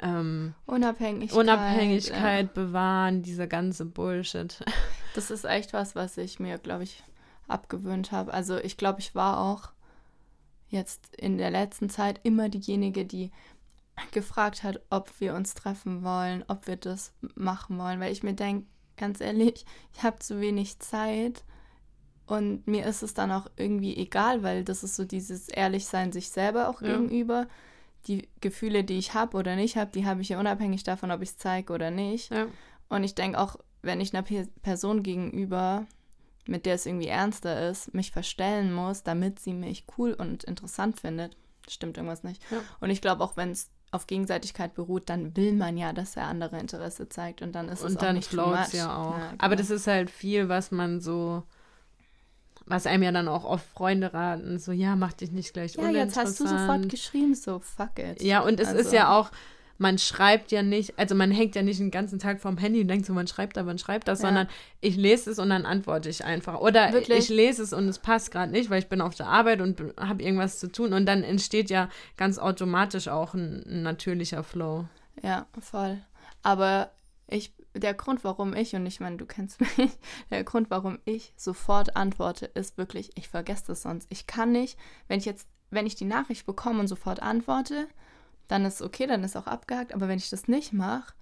ähm, 0.02 0.54
Unabhängigkeit, 0.66 1.38
Unabhängigkeit 1.38 2.52
bewahren, 2.52 3.22
dieser 3.22 3.46
ganze 3.46 3.84
Bullshit. 3.84 4.62
Das 5.14 5.30
ist 5.30 5.46
echt 5.46 5.72
was, 5.72 5.94
was 5.94 6.18
ich 6.18 6.40
mir, 6.40 6.58
glaube 6.58 6.82
ich, 6.82 7.02
abgewöhnt 7.48 8.12
habe. 8.12 8.34
Also 8.34 8.58
ich 8.58 8.76
glaube, 8.76 9.00
ich 9.00 9.14
war 9.14 9.40
auch 9.40 9.70
jetzt 10.68 11.16
in 11.16 11.38
der 11.38 11.50
letzten 11.50 11.88
Zeit 11.88 12.20
immer 12.22 12.50
diejenige, 12.50 13.06
die 13.06 13.30
gefragt 14.10 14.62
hat, 14.62 14.82
ob 14.90 15.10
wir 15.20 15.34
uns 15.34 15.54
treffen 15.54 16.04
wollen, 16.04 16.44
ob 16.48 16.66
wir 16.66 16.76
das 16.76 17.14
machen 17.34 17.78
wollen, 17.78 17.98
weil 17.98 18.12
ich 18.12 18.22
mir 18.22 18.34
denke, 18.34 18.66
ganz 18.96 19.20
ehrlich, 19.20 19.64
ich 19.94 20.02
habe 20.02 20.18
zu 20.18 20.40
wenig 20.40 20.78
Zeit 20.78 21.44
und 22.26 22.66
mir 22.66 22.84
ist 22.86 23.02
es 23.02 23.14
dann 23.14 23.30
auch 23.30 23.46
irgendwie 23.56 23.96
egal, 23.96 24.42
weil 24.42 24.64
das 24.64 24.82
ist 24.82 24.96
so 24.96 25.04
dieses 25.04 25.48
Ehrlichsein 25.48 26.12
sich 26.12 26.30
selber 26.30 26.68
auch 26.68 26.82
ja. 26.82 26.96
gegenüber. 26.96 27.46
Die 28.06 28.28
Gefühle, 28.40 28.84
die 28.84 28.98
ich 28.98 29.14
habe 29.14 29.36
oder 29.36 29.56
nicht 29.56 29.76
habe, 29.76 29.92
die 29.92 30.06
habe 30.06 30.22
ich 30.22 30.30
ja 30.30 30.40
unabhängig 30.40 30.82
davon, 30.82 31.10
ob 31.10 31.22
ich 31.22 31.30
es 31.30 31.38
zeige 31.38 31.72
oder 31.72 31.90
nicht. 31.90 32.32
Ja. 32.32 32.46
Und 32.88 33.04
ich 33.04 33.14
denke 33.14 33.38
auch, 33.38 33.56
wenn 33.82 34.00
ich 34.00 34.12
einer 34.12 34.22
P 34.22 34.46
Person 34.62 35.02
gegenüber, 35.02 35.86
mit 36.46 36.66
der 36.66 36.74
es 36.74 36.86
irgendwie 36.86 37.08
ernster 37.08 37.68
ist, 37.68 37.94
mich 37.94 38.10
verstellen 38.10 38.72
muss, 38.72 39.02
damit 39.02 39.38
sie 39.38 39.52
mich 39.52 39.84
cool 39.96 40.12
und 40.12 40.44
interessant 40.44 41.00
findet, 41.00 41.36
stimmt 41.68 41.96
irgendwas 41.96 42.22
nicht. 42.22 42.42
Ja. 42.50 42.58
Und 42.80 42.90
ich 42.90 43.00
glaube 43.00 43.22
auch, 43.24 43.36
wenn 43.36 43.50
es 43.50 43.70
auf 43.96 44.06
Gegenseitigkeit 44.06 44.74
beruht, 44.74 45.08
dann 45.08 45.36
will 45.36 45.52
man 45.52 45.76
ja, 45.76 45.92
dass 45.92 46.12
der 46.12 46.24
andere 46.24 46.58
Interesse 46.58 47.08
zeigt 47.08 47.42
und 47.42 47.52
dann 47.52 47.68
ist 47.68 47.82
und 47.82 47.92
es 47.92 47.96
auch 47.96 48.12
nicht 48.12 48.28
floats 48.28 48.72
ja 48.72 48.96
auch. 48.96 49.18
Ja, 49.18 49.30
genau. 49.30 49.44
Aber 49.44 49.56
das 49.56 49.70
ist 49.70 49.86
halt 49.86 50.10
viel, 50.10 50.48
was 50.48 50.70
man 50.70 51.00
so 51.00 51.42
was 52.66 52.86
einem 52.86 53.04
ja 53.04 53.12
dann 53.12 53.28
auch 53.28 53.44
oft 53.44 53.64
Freunde 53.64 54.12
raten, 54.12 54.58
so 54.58 54.72
ja, 54.72 54.96
mach 54.96 55.12
dich 55.12 55.30
nicht 55.30 55.52
gleich 55.52 55.76
ja, 55.76 55.88
jetzt 55.88 56.16
hast 56.16 56.40
du 56.40 56.46
sofort 56.46 56.88
geschrieben, 56.88 57.34
so 57.34 57.60
fuck 57.60 57.98
it. 57.98 58.20
Ja, 58.22 58.40
und 58.40 58.58
es 58.58 58.68
also. 58.68 58.80
ist 58.80 58.92
ja 58.92 59.16
auch 59.16 59.30
man 59.78 59.98
schreibt 59.98 60.52
ja 60.52 60.62
nicht, 60.62 60.98
also 60.98 61.14
man 61.14 61.30
hängt 61.30 61.54
ja 61.54 61.62
nicht 61.62 61.80
den 61.80 61.90
ganzen 61.90 62.18
Tag 62.18 62.40
vorm 62.40 62.58
Handy 62.58 62.80
und 62.80 62.88
denkt 62.88 63.06
so, 63.06 63.12
man 63.12 63.26
schreibt 63.26 63.56
da, 63.56 63.62
man 63.62 63.78
schreibt 63.78 64.08
das, 64.08 64.20
ja. 64.20 64.28
sondern 64.28 64.48
ich 64.80 64.96
lese 64.96 65.30
es 65.30 65.38
und 65.38 65.50
dann 65.50 65.66
antworte 65.66 66.08
ich 66.08 66.24
einfach. 66.24 66.60
Oder 66.60 66.92
Wirklich? 66.92 67.18
ich 67.18 67.28
lese 67.28 67.62
es 67.62 67.72
und 67.72 67.88
es 67.88 67.98
passt 67.98 68.30
gerade 68.30 68.52
nicht, 68.52 68.70
weil 68.70 68.78
ich 68.78 68.88
bin 68.88 69.00
auf 69.00 69.14
der 69.14 69.26
Arbeit 69.26 69.60
und 69.60 69.80
habe 69.98 70.22
irgendwas 70.22 70.58
zu 70.58 70.70
tun 70.70 70.92
und 70.92 71.06
dann 71.06 71.22
entsteht 71.22 71.70
ja 71.70 71.88
ganz 72.16 72.38
automatisch 72.38 73.08
auch 73.08 73.34
ein, 73.34 73.64
ein 73.66 73.82
natürlicher 73.82 74.42
Flow. 74.42 74.86
Ja, 75.22 75.46
voll. 75.60 75.98
Aber 76.42 76.90
ich, 77.28 77.52
der 77.74 77.94
Grund, 77.94 78.24
warum 78.24 78.54
ich, 78.54 78.74
und 78.74 78.86
ich 78.86 79.00
meine, 79.00 79.16
du 79.16 79.26
kennst 79.26 79.60
mich, 79.78 79.90
der 80.30 80.44
Grund, 80.44 80.70
warum 80.70 80.98
ich 81.04 81.32
sofort 81.36 81.96
antworte, 81.96 82.46
ist 82.46 82.78
wirklich, 82.78 83.10
ich 83.16 83.28
vergesse 83.28 83.64
das 83.68 83.82
sonst. 83.82 84.06
Ich 84.10 84.26
kann 84.26 84.52
nicht, 84.52 84.78
wenn 85.08 85.18
ich 85.18 85.24
jetzt, 85.24 85.48
wenn 85.70 85.86
ich 85.86 85.96
die 85.96 86.04
Nachricht 86.04 86.46
bekomme 86.46 86.80
und 86.80 86.88
sofort 86.88 87.20
antworte, 87.20 87.88
dann 88.48 88.64
ist 88.64 88.82
okay, 88.82 89.06
dann 89.06 89.24
ist 89.24 89.36
auch 89.36 89.46
abgehakt. 89.46 89.94
Aber 89.94 90.08
wenn 90.08 90.18
ich 90.18 90.30
das 90.30 90.48
nicht 90.48 90.72
mache, 90.72 91.14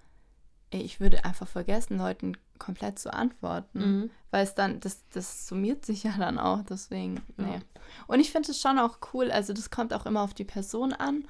ich 0.71 1.01
würde 1.01 1.25
einfach 1.25 1.47
vergessen, 1.47 1.99
Leuten 1.99 2.37
komplett 2.59 2.99
zu 2.99 3.13
antworten. 3.13 3.79
Mhm. 3.79 4.11
Weil 4.31 4.45
es 4.45 4.55
dann, 4.55 4.81
das, 4.81 5.05
das 5.11 5.47
summiert 5.47 5.85
sich 5.85 6.03
ja 6.03 6.15
dann 6.19 6.39
auch. 6.39 6.63
Deswegen, 6.63 7.23
nee. 7.37 7.55
Ja. 7.55 7.61
Und 8.07 8.21
ich 8.21 8.33
finde 8.33 8.51
es 8.51 8.61
schon 8.61 8.79
auch 8.79 8.99
cool, 9.13 9.31
also 9.31 9.53
das 9.53 9.71
kommt 9.71 9.93
auch 9.93 10.07
immer 10.07 10.23
auf 10.23 10.35
die 10.35 10.45
Person 10.45 10.93
an, 10.93 11.27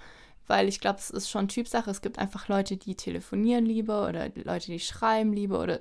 weil 0.47 0.69
ich 0.69 0.81
glaube, 0.81 0.99
es 0.99 1.11
ist 1.11 1.31
schon 1.31 1.49
Typsache. 1.49 1.91
Es 1.91 2.03
gibt 2.03 2.19
einfach 2.19 2.49
Leute, 2.49 2.77
die 2.77 2.95
telefonieren 2.95 3.67
lieber 3.67 4.09
oder 4.09 4.29
Leute, 4.35 4.67
die 4.73 4.81
schreiben 4.81 5.33
lieber 5.33 5.63
oder 5.63 5.81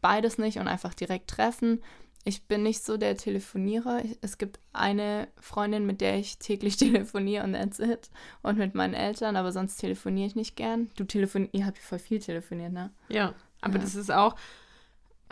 beides 0.00 0.38
nicht 0.38 0.58
und 0.58 0.68
einfach 0.68 0.94
direkt 0.94 1.28
treffen. 1.30 1.82
Ich 2.24 2.44
bin 2.44 2.62
nicht 2.62 2.84
so 2.84 2.96
der 2.96 3.16
Telefonierer. 3.16 4.02
Es 4.20 4.36
gibt 4.36 4.60
eine 4.72 5.28
Freundin, 5.40 5.86
mit 5.86 6.00
der 6.00 6.18
ich 6.18 6.38
täglich 6.38 6.76
telefoniere 6.76 7.44
und 7.44 7.54
that's 7.54 7.78
it. 7.78 8.10
Und 8.42 8.58
mit 8.58 8.74
meinen 8.74 8.94
Eltern, 8.94 9.36
aber 9.36 9.52
sonst 9.52 9.76
telefoniere 9.76 10.26
ich 10.26 10.36
nicht 10.36 10.56
gern. 10.56 10.90
Du 10.96 11.04
telefonierst, 11.04 11.54
ihr 11.54 11.66
habt 11.66 11.78
voll 11.78 11.98
viel 11.98 12.20
telefoniert, 12.20 12.72
ne? 12.72 12.90
Ja, 13.08 13.34
aber 13.62 13.74
ja. 13.74 13.80
das 13.80 13.94
ist 13.94 14.10
auch, 14.10 14.36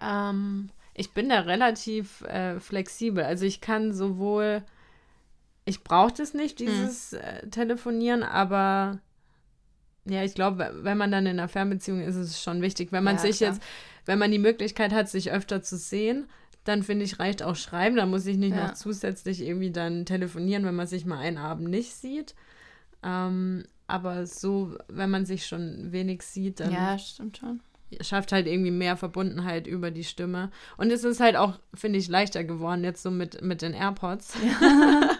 ähm, 0.00 0.70
ich 0.94 1.12
bin 1.12 1.28
da 1.28 1.40
relativ 1.40 2.22
äh, 2.22 2.58
flexibel. 2.58 3.22
Also 3.22 3.44
ich 3.44 3.60
kann 3.60 3.92
sowohl, 3.92 4.62
ich 5.66 5.84
brauche 5.84 6.12
das 6.12 6.32
nicht, 6.32 6.58
hm. 6.58 6.66
dieses 6.66 7.12
hm. 7.12 7.18
äh, 7.20 7.50
Telefonieren, 7.50 8.22
aber 8.22 8.98
ja, 10.06 10.24
ich 10.24 10.34
glaube, 10.34 10.70
wenn 10.72 10.96
man 10.96 11.10
dann 11.10 11.26
in 11.26 11.38
einer 11.38 11.48
Fernbeziehung 11.48 12.00
ist, 12.00 12.16
ist 12.16 12.30
es 12.30 12.42
schon 12.42 12.62
wichtig. 12.62 12.92
Wenn 12.92 13.04
man 13.04 13.16
ja, 13.16 13.22
sich 13.22 13.38
klar. 13.38 13.50
jetzt, 13.50 13.62
wenn 14.06 14.18
man 14.18 14.30
die 14.30 14.38
Möglichkeit 14.38 14.94
hat, 14.94 15.10
sich 15.10 15.30
öfter 15.30 15.62
zu 15.62 15.76
sehen, 15.76 16.28
dann 16.64 16.82
finde 16.82 17.04
ich, 17.04 17.18
reicht 17.18 17.42
auch 17.42 17.56
Schreiben. 17.56 17.96
Da 17.96 18.06
muss 18.06 18.26
ich 18.26 18.36
nicht 18.36 18.54
ja. 18.54 18.68
noch 18.68 18.74
zusätzlich 18.74 19.40
irgendwie 19.40 19.70
dann 19.70 20.04
telefonieren, 20.04 20.64
wenn 20.64 20.76
man 20.76 20.86
sich 20.86 21.04
mal 21.06 21.18
einen 21.18 21.38
Abend 21.38 21.68
nicht 21.70 21.94
sieht. 21.94 22.34
Ähm, 23.02 23.64
aber 23.86 24.26
so, 24.26 24.76
wenn 24.88 25.10
man 25.10 25.24
sich 25.24 25.46
schon 25.46 25.92
wenig 25.92 26.22
sieht, 26.22 26.60
dann. 26.60 26.72
Ja, 26.72 26.98
stimmt 26.98 27.38
schon. 27.38 27.60
Schafft 28.02 28.32
halt 28.32 28.46
irgendwie 28.46 28.70
mehr 28.70 28.98
Verbundenheit 28.98 29.66
über 29.66 29.90
die 29.90 30.04
Stimme. 30.04 30.50
Und 30.76 30.90
es 30.90 31.04
ist 31.04 31.20
halt 31.20 31.36
auch, 31.36 31.58
finde 31.72 31.98
ich, 31.98 32.08
leichter 32.08 32.44
geworden, 32.44 32.84
jetzt 32.84 33.02
so 33.02 33.10
mit, 33.10 33.40
mit 33.40 33.62
den 33.62 33.72
AirPods. 33.72 34.34
Ja. 34.44 35.10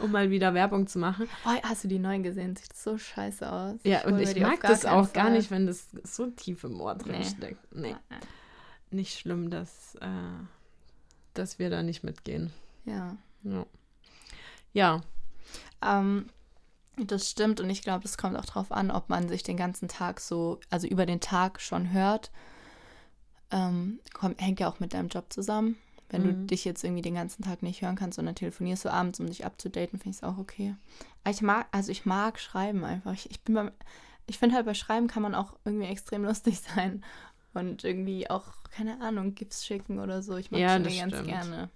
um 0.00 0.12
mal 0.12 0.30
wieder 0.30 0.54
Werbung 0.54 0.86
zu 0.86 0.98
machen. 0.98 1.28
Oh, 1.46 1.50
hast 1.62 1.84
du 1.84 1.88
die 1.88 1.98
neuen 1.98 2.22
gesehen? 2.22 2.56
Sieht 2.56 2.74
so 2.74 2.98
scheiße 2.98 3.50
aus. 3.50 3.78
Ja, 3.84 4.04
und 4.04 4.18
ich 4.18 4.38
mag 4.38 4.60
das 4.60 4.84
auch 4.84 5.08
Fall. 5.08 5.24
gar 5.24 5.30
nicht, 5.30 5.50
wenn 5.50 5.66
das 5.66 5.88
so 6.04 6.26
tief 6.26 6.64
im 6.64 6.80
Ohr 6.80 6.94
drin 6.94 7.16
nee. 7.18 7.24
steckt. 7.24 7.74
Nee. 7.74 7.96
Nicht 8.90 9.18
schlimm, 9.18 9.50
dass. 9.50 9.94
Äh, 9.96 10.06
dass 11.34 11.58
wir 11.58 11.70
da 11.70 11.82
nicht 11.82 12.02
mitgehen. 12.02 12.52
Ja. 12.84 13.16
Ja. 13.42 13.66
ja. 14.72 15.00
Ähm, 15.82 16.26
das 16.96 17.30
stimmt 17.30 17.60
und 17.60 17.70
ich 17.70 17.82
glaube, 17.82 18.04
es 18.04 18.18
kommt 18.18 18.36
auch 18.36 18.44
darauf 18.44 18.72
an, 18.72 18.90
ob 18.90 19.08
man 19.08 19.28
sich 19.28 19.42
den 19.42 19.56
ganzen 19.56 19.88
Tag 19.88 20.20
so, 20.20 20.60
also 20.68 20.86
über 20.86 21.06
den 21.06 21.20
Tag 21.20 21.60
schon 21.60 21.92
hört. 21.92 22.30
Ähm, 23.50 24.00
kommt, 24.12 24.40
hängt 24.40 24.60
ja 24.60 24.68
auch 24.68 24.80
mit 24.80 24.94
deinem 24.94 25.08
Job 25.08 25.32
zusammen. 25.32 25.76
Wenn 26.08 26.22
mhm. 26.22 26.26
du 26.26 26.46
dich 26.46 26.64
jetzt 26.64 26.84
irgendwie 26.84 27.02
den 27.02 27.14
ganzen 27.14 27.42
Tag 27.42 27.62
nicht 27.62 27.82
hören 27.82 27.96
kannst, 27.96 28.16
sondern 28.16 28.34
telefonierst 28.34 28.84
du 28.84 28.92
abends, 28.92 29.20
um 29.20 29.26
dich 29.26 29.44
abzudaten, 29.44 29.98
finde 29.98 30.10
ich 30.10 30.16
es 30.16 30.22
auch 30.22 30.38
okay. 30.38 30.74
Aber 31.22 31.32
ich 31.32 31.42
mag, 31.42 31.66
also 31.72 31.90
ich 31.92 32.04
mag 32.04 32.38
schreiben 32.38 32.84
einfach. 32.84 33.12
Ich, 33.12 33.30
ich 33.30 33.40
bin 33.42 33.54
beim, 33.54 33.70
ich 34.26 34.38
finde 34.38 34.56
halt 34.56 34.66
bei 34.66 34.74
Schreiben 34.74 35.06
kann 35.06 35.22
man 35.22 35.34
auch 35.34 35.54
irgendwie 35.64 35.86
extrem 35.86 36.24
lustig 36.26 36.60
sein 36.60 37.04
und 37.54 37.84
irgendwie 37.84 38.30
auch, 38.30 38.46
keine 38.70 39.00
Ahnung, 39.00 39.34
Gifts 39.34 39.64
schicken 39.66 39.98
oder 39.98 40.22
so. 40.22 40.36
Ich 40.36 40.50
mag 40.50 40.60
ja, 40.60 40.78
das 40.78 40.96
ganz 40.96 41.22
gerne. 41.24 41.70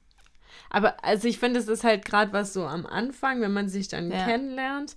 Aber 0.70 1.02
also 1.04 1.28
ich 1.28 1.38
finde, 1.38 1.60
es 1.60 1.68
ist 1.68 1.84
halt 1.84 2.04
gerade 2.04 2.32
was 2.32 2.52
so 2.52 2.66
am 2.66 2.86
Anfang, 2.86 3.40
wenn 3.40 3.52
man 3.52 3.68
sich 3.68 3.88
dann 3.88 4.10
ja. 4.10 4.24
kennenlernt, 4.24 4.96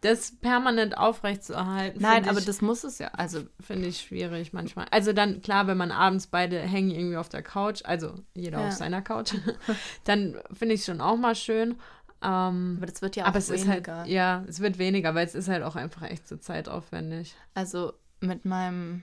das 0.00 0.36
permanent 0.40 0.96
aufrecht 0.96 1.42
zu 1.42 1.54
erhalten. 1.54 2.00
Nein, 2.00 2.28
aber 2.28 2.38
ich, 2.38 2.44
das 2.44 2.60
muss 2.60 2.84
es 2.84 2.98
ja. 2.98 3.08
Also 3.08 3.42
finde 3.60 3.88
ich 3.88 4.00
schwierig 4.00 4.52
manchmal. 4.52 4.86
Also 4.90 5.12
dann 5.12 5.42
klar, 5.42 5.66
wenn 5.66 5.76
man 5.76 5.90
abends 5.90 6.28
beide 6.28 6.58
hängen 6.60 6.90
irgendwie 6.90 7.16
auf 7.16 7.28
der 7.28 7.42
Couch, 7.42 7.82
also 7.84 8.14
jeder 8.34 8.60
ja. 8.60 8.68
auf 8.68 8.74
seiner 8.74 9.02
Couch, 9.02 9.34
dann 10.04 10.36
finde 10.52 10.74
ich 10.74 10.80
es 10.80 10.86
schon 10.86 11.00
auch 11.00 11.16
mal 11.16 11.34
schön. 11.34 11.76
Ähm, 12.22 12.76
aber 12.78 12.86
das 12.86 13.02
wird 13.02 13.16
ja 13.16 13.24
auch 13.24 13.28
aber 13.28 13.38
es 13.38 13.50
weniger. 13.50 13.78
Ist 13.78 13.88
halt, 13.88 14.08
ja, 14.08 14.44
es 14.48 14.60
wird 14.60 14.78
weniger, 14.78 15.14
weil 15.14 15.26
es 15.26 15.34
ist 15.34 15.48
halt 15.48 15.62
auch 15.62 15.76
einfach 15.76 16.02
echt 16.02 16.28
so 16.28 16.36
zeitaufwendig. 16.36 17.34
Also 17.54 17.92
mit 18.20 18.44
meinem 18.44 19.02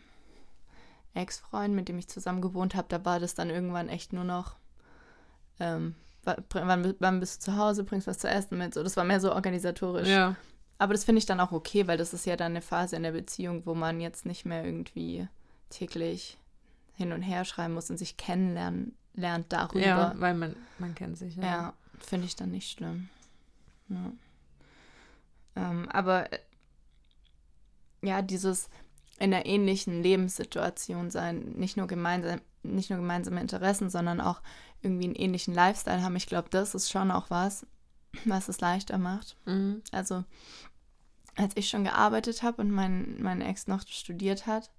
Ex-Freund, 1.15 1.73
mit 1.73 1.87
dem 1.87 1.97
ich 1.97 2.07
zusammen 2.07 2.41
gewohnt 2.41 2.75
habe, 2.75 2.87
da 2.89 3.03
war 3.05 3.19
das 3.19 3.35
dann 3.35 3.49
irgendwann 3.49 3.89
echt 3.89 4.13
nur 4.13 4.23
noch, 4.23 4.55
ähm, 5.59 5.95
wann, 6.23 6.95
wann 6.99 7.19
bist 7.19 7.41
du 7.41 7.51
zu 7.51 7.57
Hause, 7.57 7.83
bringst 7.83 8.07
was 8.07 8.19
zu 8.19 8.29
essen 8.29 8.57
mit. 8.57 8.73
So, 8.73 8.83
das 8.83 8.97
war 8.97 9.03
mehr 9.03 9.19
so 9.19 9.33
organisatorisch. 9.33 10.07
Ja. 10.07 10.35
Aber 10.77 10.93
das 10.93 11.05
finde 11.05 11.19
ich 11.19 11.25
dann 11.25 11.39
auch 11.39 11.51
okay, 11.51 11.87
weil 11.87 11.97
das 11.97 12.13
ist 12.13 12.25
ja 12.25 12.35
dann 12.35 12.51
eine 12.51 12.61
Phase 12.61 12.95
in 12.97 13.03
der 13.03 13.13
Beziehung, 13.13 13.65
wo 13.65 13.73
man 13.73 14.01
jetzt 14.01 14.25
nicht 14.25 14.45
mehr 14.45 14.65
irgendwie 14.65 15.27
täglich 15.69 16.37
hin 16.95 17.13
und 17.13 17.21
her 17.21 17.45
schreiben 17.45 17.73
muss 17.73 17.89
und 17.89 17.97
sich 17.97 18.17
kennenlernen 18.17 18.95
lernt 19.13 19.51
darüber. 19.53 19.85
Ja, 19.85 20.13
weil 20.17 20.33
man, 20.33 20.55
man 20.79 20.95
kennt 20.95 21.17
sich. 21.17 21.35
Ja, 21.37 21.43
ja 21.43 21.73
finde 21.99 22.25
ich 22.27 22.35
dann 22.35 22.51
nicht 22.51 22.71
schlimm. 22.71 23.09
Ja. 23.89 24.11
Ähm, 25.55 25.87
aber 25.89 26.31
äh, 26.33 26.39
ja, 28.01 28.21
dieses, 28.21 28.69
in 29.19 29.33
einer 29.33 29.45
ähnlichen 29.45 30.03
Lebenssituation 30.03 31.09
sein, 31.09 31.53
nicht 31.55 31.77
nur 31.77 31.87
gemeinsam, 31.87 32.41
nicht 32.63 32.89
nur 32.89 32.99
gemeinsame 32.99 33.39
Interessen, 33.39 33.89
sondern 33.89 34.19
auch 34.19 34.41
irgendwie 34.81 35.05
einen 35.05 35.15
ähnlichen 35.15 35.53
Lifestyle 35.53 36.01
haben. 36.03 36.15
Ich 36.15 36.27
glaube, 36.27 36.49
das 36.49 36.75
ist 36.75 36.91
schon 36.91 37.11
auch 37.11 37.29
was, 37.29 37.65
was 38.25 38.49
es 38.49 38.59
leichter 38.59 38.97
macht. 38.97 39.37
Mhm. 39.45 39.81
Also 39.91 40.23
als 41.35 41.53
ich 41.55 41.69
schon 41.69 41.83
gearbeitet 41.83 42.43
habe 42.43 42.61
und 42.61 42.71
mein, 42.71 43.21
mein 43.21 43.41
Ex 43.41 43.67
noch 43.67 43.81
studiert 43.87 44.47
hat, 44.47 44.71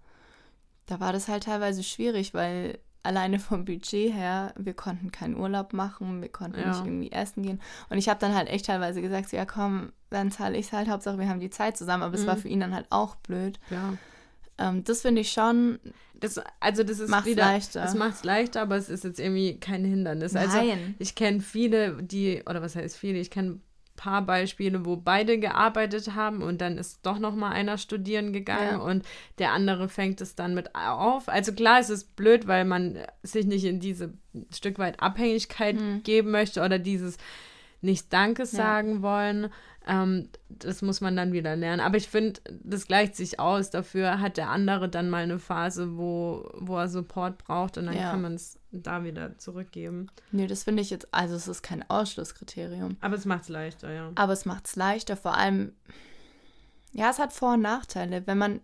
da 0.86 1.00
war 1.00 1.12
das 1.12 1.28
halt 1.28 1.44
teilweise 1.44 1.82
schwierig, 1.82 2.32
weil 2.32 2.78
alleine 3.02 3.38
vom 3.38 3.64
Budget 3.64 4.12
her, 4.12 4.52
wir 4.56 4.74
konnten 4.74 5.12
keinen 5.12 5.36
Urlaub 5.36 5.72
machen, 5.72 6.20
wir 6.20 6.28
konnten 6.28 6.60
ja. 6.60 6.68
nicht 6.68 6.84
irgendwie 6.84 7.12
essen 7.12 7.42
gehen. 7.42 7.60
Und 7.88 7.98
ich 7.98 8.08
habe 8.08 8.20
dann 8.20 8.34
halt 8.34 8.48
echt 8.48 8.66
teilweise 8.66 9.00
gesagt, 9.00 9.30
so, 9.30 9.36
ja 9.36 9.46
komm, 9.46 9.92
dann 10.10 10.30
zahle 10.30 10.56
ich 10.56 10.66
es 10.66 10.72
halt, 10.72 10.88
Hauptsache 10.88 11.18
wir 11.18 11.28
haben 11.28 11.40
die 11.40 11.50
Zeit 11.50 11.76
zusammen. 11.76 12.02
Aber 12.02 12.16
mhm. 12.16 12.22
es 12.22 12.26
war 12.26 12.36
für 12.36 12.48
ihn 12.48 12.60
dann 12.60 12.74
halt 12.74 12.86
auch 12.90 13.16
blöd. 13.16 13.58
Ja. 13.70 13.94
Ähm, 14.58 14.84
das 14.84 15.02
finde 15.02 15.20
ich 15.20 15.32
schon. 15.32 15.78
Das, 16.14 16.40
also 16.60 16.82
das 16.82 16.98
ist 16.98 17.10
macht's 17.10 17.26
wieder, 17.26 17.44
leichter. 17.44 17.84
Es 17.84 17.94
macht 17.94 18.14
es 18.14 18.24
leichter, 18.24 18.62
aber 18.62 18.76
es 18.76 18.88
ist 18.88 19.04
jetzt 19.04 19.20
irgendwie 19.20 19.60
kein 19.60 19.84
Hindernis. 19.84 20.34
Also 20.34 20.56
Nein. 20.56 20.70
Also 20.70 20.82
ich 20.98 21.14
kenne 21.14 21.40
viele, 21.40 22.02
die, 22.02 22.42
oder 22.48 22.62
was 22.62 22.74
heißt 22.74 22.96
viele, 22.96 23.18
ich 23.18 23.30
kenne 23.30 23.50
ein 23.50 23.62
paar 23.96 24.22
Beispiele, 24.22 24.86
wo 24.86 24.96
beide 24.96 25.38
gearbeitet 25.38 26.14
haben 26.14 26.42
und 26.42 26.60
dann 26.60 26.78
ist 26.78 27.04
doch 27.04 27.18
noch 27.18 27.34
mal 27.34 27.50
einer 27.50 27.76
studieren 27.76 28.32
gegangen 28.32 28.78
ja. 28.78 28.84
und 28.84 29.04
der 29.38 29.52
andere 29.52 29.88
fängt 29.88 30.20
es 30.20 30.34
dann 30.34 30.54
mit 30.54 30.74
auf. 30.74 31.28
Also 31.28 31.52
klar, 31.52 31.80
es 31.80 31.90
ist 31.90 32.16
blöd, 32.16 32.46
weil 32.46 32.64
man 32.64 32.98
sich 33.22 33.46
nicht 33.46 33.64
in 33.64 33.80
diese 33.80 34.14
Stück 34.54 34.78
weit 34.78 35.00
Abhängigkeit 35.00 35.78
hm. 35.78 36.02
geben 36.02 36.30
möchte 36.30 36.62
oder 36.62 36.78
dieses 36.78 37.18
nicht 37.80 38.12
Dankes 38.12 38.52
ja. 38.52 38.58
sagen 38.58 39.02
wollen. 39.02 39.48
Ähm, 39.86 40.28
das 40.48 40.82
muss 40.82 41.00
man 41.00 41.14
dann 41.16 41.32
wieder 41.32 41.54
lernen. 41.54 41.80
Aber 41.80 41.96
ich 41.96 42.08
finde, 42.08 42.40
das 42.62 42.86
gleicht 42.86 43.14
sich 43.14 43.38
aus. 43.38 43.70
Dafür 43.70 44.20
hat 44.20 44.36
der 44.36 44.50
andere 44.50 44.88
dann 44.88 45.08
mal 45.10 45.22
eine 45.22 45.38
Phase, 45.38 45.96
wo, 45.96 46.48
wo 46.54 46.76
er 46.76 46.88
Support 46.88 47.38
braucht 47.38 47.78
und 47.78 47.86
dann 47.86 47.96
ja. 47.96 48.10
kann 48.10 48.22
man 48.22 48.34
es 48.34 48.58
da 48.72 49.04
wieder 49.04 49.38
zurückgeben. 49.38 50.08
Nee, 50.32 50.46
das 50.46 50.64
finde 50.64 50.82
ich 50.82 50.90
jetzt, 50.90 51.08
also 51.12 51.36
es 51.36 51.48
ist 51.48 51.62
kein 51.62 51.88
Ausschlusskriterium. 51.88 52.96
Aber 53.00 53.14
es 53.14 53.24
macht 53.24 53.42
es 53.42 53.48
leichter, 53.48 53.92
ja. 53.92 54.10
Aber 54.16 54.32
es 54.32 54.44
macht 54.44 54.66
es 54.66 54.76
leichter, 54.76 55.16
vor 55.16 55.36
allem, 55.36 55.72
ja, 56.92 57.10
es 57.10 57.18
hat 57.18 57.32
Vor- 57.32 57.54
und 57.54 57.62
Nachteile. 57.62 58.26
Wenn 58.26 58.38
man 58.38 58.60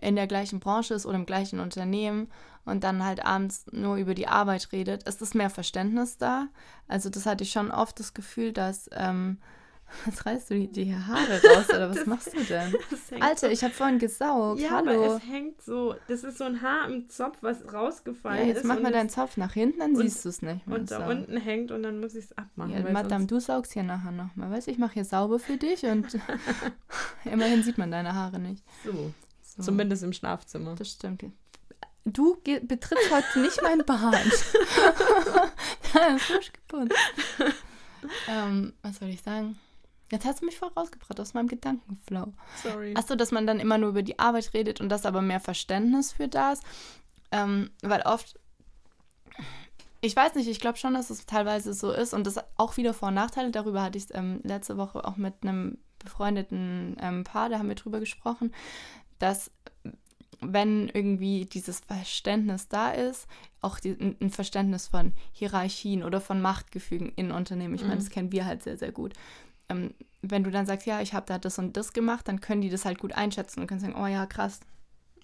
in 0.00 0.16
der 0.16 0.26
gleichen 0.26 0.60
Branche 0.60 0.94
ist 0.94 1.06
oder 1.06 1.16
im 1.16 1.26
gleichen 1.26 1.60
Unternehmen 1.60 2.28
und 2.66 2.84
dann 2.84 3.04
halt 3.04 3.24
abends 3.24 3.64
nur 3.72 3.96
über 3.96 4.14
die 4.14 4.28
Arbeit 4.28 4.68
redet, 4.72 5.04
ist 5.04 5.22
es 5.22 5.32
mehr 5.32 5.50
Verständnis 5.50 6.18
da. 6.18 6.48
Also 6.88 7.08
das 7.08 7.24
hatte 7.24 7.44
ich 7.44 7.52
schon 7.52 7.70
oft 7.70 7.98
das 7.98 8.12
Gefühl, 8.12 8.52
dass 8.52 8.90
ähm, 8.92 9.38
was 10.04 10.26
reißt 10.26 10.50
du 10.50 10.54
die, 10.54 10.68
die 10.68 10.94
Haare 10.94 11.40
raus 11.42 11.68
oder 11.70 11.90
was 11.90 11.98
das, 11.98 12.06
machst 12.06 12.34
du 12.34 12.42
denn? 12.42 12.74
Alter, 13.20 13.52
ich 13.52 13.62
habe 13.62 13.72
vorhin 13.72 14.00
gesaugt. 14.00 14.60
Ja, 14.60 14.70
Hallo. 14.70 14.90
aber 14.90 15.16
es 15.16 15.22
hängt 15.22 15.62
so. 15.62 15.94
Das 16.08 16.24
ist 16.24 16.38
so 16.38 16.44
ein 16.44 16.60
Haar 16.60 16.88
im 16.88 17.08
Zopf, 17.08 17.38
was 17.40 17.72
rausgefallen 17.72 18.38
ist. 18.38 18.42
Ja, 18.42 18.48
jetzt 18.48 18.62
ist 18.62 18.66
mach 18.66 18.80
mal 18.80 18.92
deinen 18.92 19.10
Zopf 19.10 19.36
nach 19.36 19.52
hinten, 19.52 19.78
dann 19.78 19.94
und, 19.94 20.02
siehst 20.02 20.24
du 20.24 20.28
es 20.28 20.42
nicht 20.42 20.66
mehr. 20.66 20.76
Und 20.76 20.90
da 20.90 21.08
unten 21.08 21.36
hängt 21.36 21.70
und 21.70 21.84
dann 21.84 22.00
muss 22.00 22.16
ich 22.16 22.24
es 22.26 22.36
abmachen. 22.36 22.72
Ja, 22.72 22.90
Madame, 22.90 23.26
du 23.26 23.38
saugst 23.38 23.72
hier 23.74 23.84
nachher 23.84 24.10
nochmal. 24.10 24.50
Weißt 24.50 24.66
du, 24.66 24.72
ich 24.72 24.78
mache 24.78 24.94
hier 24.94 25.04
sauber 25.04 25.38
für 25.38 25.56
dich 25.56 25.84
und 25.84 26.18
immerhin 27.24 27.62
sieht 27.62 27.78
man 27.78 27.92
deine 27.92 28.14
Haare 28.14 28.40
nicht. 28.40 28.64
So. 28.84 29.12
so. 29.42 29.62
Zumindest 29.62 30.02
im 30.02 30.12
Schlafzimmer. 30.12 30.74
Das 30.74 30.90
stimmt. 30.90 31.24
Du 32.08 32.36
betrittst 32.42 33.10
heute 33.10 33.40
nicht 33.40 33.60
mein 33.62 33.84
Bad. 33.84 34.14
das 35.92 36.14
ist 36.14 36.22
frisch 36.22 36.52
geputzt. 36.52 36.94
Ähm, 38.28 38.74
was 38.82 38.98
soll 38.98 39.08
ich 39.08 39.22
sagen? 39.22 39.58
Jetzt 40.12 40.24
hast 40.24 40.40
du 40.40 40.46
mich 40.46 40.56
voll 40.56 40.68
rausgebracht 40.68 41.18
aus 41.18 41.34
meinem 41.34 41.48
Gedankenflow. 41.48 42.32
Sorry. 42.62 42.94
Achso, 42.96 43.16
dass 43.16 43.32
man 43.32 43.44
dann 43.44 43.58
immer 43.58 43.76
nur 43.76 43.88
über 43.88 44.02
die 44.02 44.20
Arbeit 44.20 44.54
redet 44.54 44.80
und 44.80 44.88
das 44.88 45.04
aber 45.04 45.20
mehr 45.20 45.40
Verständnis 45.40 46.12
für 46.12 46.28
das. 46.28 46.60
Ähm, 47.32 47.70
weil 47.82 48.02
oft, 48.02 48.38
ich 50.00 50.14
weiß 50.14 50.36
nicht, 50.36 50.46
ich 50.46 50.60
glaube 50.60 50.78
schon, 50.78 50.94
dass 50.94 51.10
es 51.10 51.26
teilweise 51.26 51.74
so 51.74 51.90
ist 51.90 52.14
und 52.14 52.24
das 52.24 52.38
auch 52.56 52.76
wieder 52.76 52.94
Vor- 52.94 53.08
und 53.08 53.14
Nachteile. 53.14 53.50
Darüber 53.50 53.82
hatte 53.82 53.98
ich 53.98 54.14
ähm, 54.14 54.40
letzte 54.44 54.76
Woche 54.76 55.04
auch 55.04 55.16
mit 55.16 55.34
einem 55.42 55.78
befreundeten 55.98 56.96
ähm, 57.00 57.24
Paar, 57.24 57.48
da 57.48 57.58
haben 57.58 57.68
wir 57.68 57.74
drüber 57.74 57.98
gesprochen, 57.98 58.54
dass 59.18 59.50
wenn 60.40 60.88
irgendwie 60.88 61.46
dieses 61.46 61.80
Verständnis 61.80 62.68
da 62.68 62.90
ist, 62.90 63.26
auch 63.60 63.78
die, 63.78 63.96
ein 64.20 64.30
Verständnis 64.30 64.88
von 64.88 65.12
Hierarchien 65.32 66.02
oder 66.02 66.20
von 66.20 66.40
Machtgefügen 66.40 67.12
in 67.16 67.32
Unternehmen, 67.32 67.74
ich 67.74 67.82
meine, 67.82 67.94
mhm. 67.96 68.00
das 68.00 68.10
kennen 68.10 68.32
wir 68.32 68.46
halt 68.46 68.62
sehr, 68.62 68.76
sehr 68.76 68.92
gut 68.92 69.14
ähm, 69.68 69.94
wenn 70.22 70.44
du 70.44 70.50
dann 70.50 70.66
sagst, 70.66 70.86
ja, 70.86 71.00
ich 71.00 71.14
habe 71.14 71.26
da 71.26 71.38
das 71.38 71.58
und 71.58 71.76
das 71.76 71.92
gemacht, 71.92 72.28
dann 72.28 72.40
können 72.40 72.60
die 72.60 72.70
das 72.70 72.84
halt 72.84 72.98
gut 72.98 73.12
einschätzen 73.12 73.60
und 73.60 73.66
können 73.66 73.80
sagen, 73.80 73.96
oh 73.96 74.06
ja, 74.06 74.26
krass, 74.26 74.60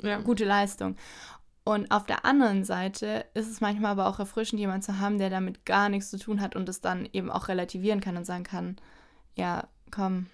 ja. 0.00 0.20
gute 0.20 0.44
Leistung. 0.44 0.96
Und 1.64 1.90
auf 1.92 2.06
der 2.06 2.24
anderen 2.24 2.64
Seite 2.64 3.24
ist 3.34 3.48
es 3.48 3.60
manchmal 3.60 3.92
aber 3.92 4.08
auch 4.08 4.18
erfrischend, 4.18 4.58
jemanden 4.58 4.82
zu 4.82 4.98
haben, 4.98 5.18
der 5.18 5.30
damit 5.30 5.64
gar 5.64 5.88
nichts 5.88 6.10
zu 6.10 6.18
tun 6.18 6.40
hat 6.40 6.56
und 6.56 6.68
es 6.68 6.80
dann 6.80 7.08
eben 7.12 7.30
auch 7.30 7.48
relativieren 7.48 8.00
kann 8.00 8.16
und 8.16 8.24
sagen 8.24 8.42
kann, 8.42 8.76
ja, 9.36 9.68
komm, 9.92 10.26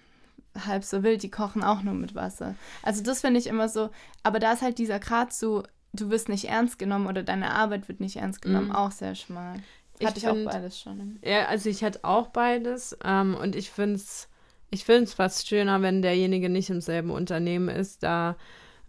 halb 0.65 0.83
so 0.83 1.03
wild, 1.03 1.23
die 1.23 1.31
kochen 1.31 1.63
auch 1.63 1.81
nur 1.81 1.93
mit 1.93 2.15
Wasser. 2.15 2.55
Also 2.83 3.03
das 3.03 3.21
finde 3.21 3.39
ich 3.39 3.47
immer 3.47 3.69
so, 3.69 3.89
aber 4.23 4.39
da 4.39 4.53
ist 4.53 4.61
halt 4.61 4.77
dieser 4.77 4.99
Grad 4.99 5.33
zu, 5.33 5.63
du 5.93 6.09
wirst 6.09 6.29
nicht 6.29 6.45
ernst 6.45 6.79
genommen 6.79 7.07
oder 7.07 7.23
deine 7.23 7.51
Arbeit 7.51 7.87
wird 7.87 7.99
nicht 7.99 8.17
ernst 8.17 8.41
genommen, 8.41 8.69
mhm. 8.69 8.75
auch 8.75 8.91
sehr 8.91 9.15
schmal. 9.15 9.61
Hatte 10.03 10.17
ich, 10.17 10.23
ich 10.23 10.29
find, 10.29 10.47
auch 10.47 10.53
beides 10.53 10.79
schon. 10.79 11.19
Ja, 11.23 11.45
also 11.47 11.69
ich 11.69 11.83
hatte 11.83 11.99
auch 12.03 12.27
beides 12.27 12.97
ähm, 13.03 13.35
und 13.35 13.55
ich 13.55 13.69
finde 13.69 13.95
es 13.95 14.29
ich 14.71 14.85
find's 14.85 15.13
fast 15.13 15.47
schöner, 15.47 15.81
wenn 15.81 16.01
derjenige 16.01 16.47
nicht 16.47 16.69
im 16.69 16.81
selben 16.81 17.09
Unternehmen 17.09 17.69
ist, 17.69 18.03
da 18.03 18.35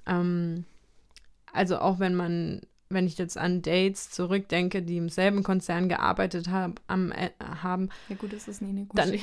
ähm, 0.06 0.64
also 1.52 1.78
auch 1.78 1.98
wenn 1.98 2.14
man 2.14 2.60
wenn 2.90 3.06
ich 3.06 3.16
jetzt 3.18 3.38
an 3.38 3.62
Dates 3.62 4.10
zurückdenke, 4.10 4.82
die 4.82 4.96
im 4.96 5.08
selben 5.08 5.44
Konzern 5.44 5.88
gearbeitet 5.88 6.48
hab, 6.48 6.80
am, 6.88 7.12
äh, 7.12 7.30
haben. 7.62 7.88
Ja, 8.08 8.16
gut, 8.16 8.32
das 8.32 8.48
ist 8.48 8.60
nie 8.60 8.70
eine 8.70 8.84
gute 8.84 9.02
dann, 9.02 9.20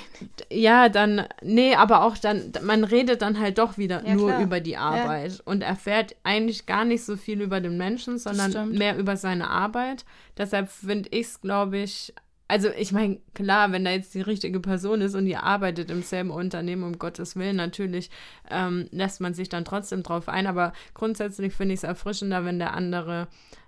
Ja, 0.50 0.88
dann, 0.88 1.28
nee, 1.42 1.76
aber 1.76 2.04
auch 2.04 2.18
dann, 2.18 2.54
man 2.64 2.86
redet 2.86 3.22
dann 3.22 3.38
halt 3.38 3.58
doch 3.58 3.78
wieder 3.78 4.06
ja, 4.06 4.16
nur 4.16 4.30
klar. 4.30 4.42
über 4.42 4.60
die 4.62 4.78
Arbeit 4.78 5.34
ja. 5.34 5.40
und 5.44 5.62
erfährt 5.62 6.16
eigentlich 6.24 6.66
gar 6.66 6.86
nicht 6.86 7.04
so 7.04 7.18
viel 7.18 7.42
über 7.42 7.60
den 7.60 7.78
Menschen, 7.78 8.18
sondern 8.18 8.72
mehr 8.72 8.98
über 8.98 9.18
seine 9.18 9.50
Arbeit. 9.50 10.06
Deshalb 10.38 10.70
finde 10.70 11.10
ich 11.12 11.28
es, 11.28 11.42
glaube 11.42 11.80
ich, 11.80 12.14
also 12.48 12.70
ich 12.70 12.92
meine, 12.92 13.20
klar, 13.34 13.72
wenn 13.72 13.84
da 13.84 13.92
jetzt 13.92 14.14
die 14.14 14.22
richtige 14.22 14.60
Person 14.60 15.02
ist 15.02 15.16
und 15.16 15.28
ihr 15.28 15.44
arbeitet 15.44 15.92
im 15.92 16.02
selben 16.02 16.32
Unternehmen, 16.32 16.84
um 16.84 16.98
Gottes 16.98 17.36
Willen, 17.36 17.58
natürlich 17.58 18.10
ähm, 18.50 18.88
lässt 18.92 19.20
man 19.20 19.34
sich 19.34 19.50
dann 19.50 19.66
trotzdem 19.66 20.04
drauf 20.04 20.30
ein, 20.30 20.48
aber 20.48 20.74
grundsätzlich 20.94 21.54
finde 21.54 21.74
ich 21.74 21.82
es 21.82 21.84
erfrischender, 21.84 22.46
wenn 22.46 22.60
der 22.60 22.74
andere 22.74 23.28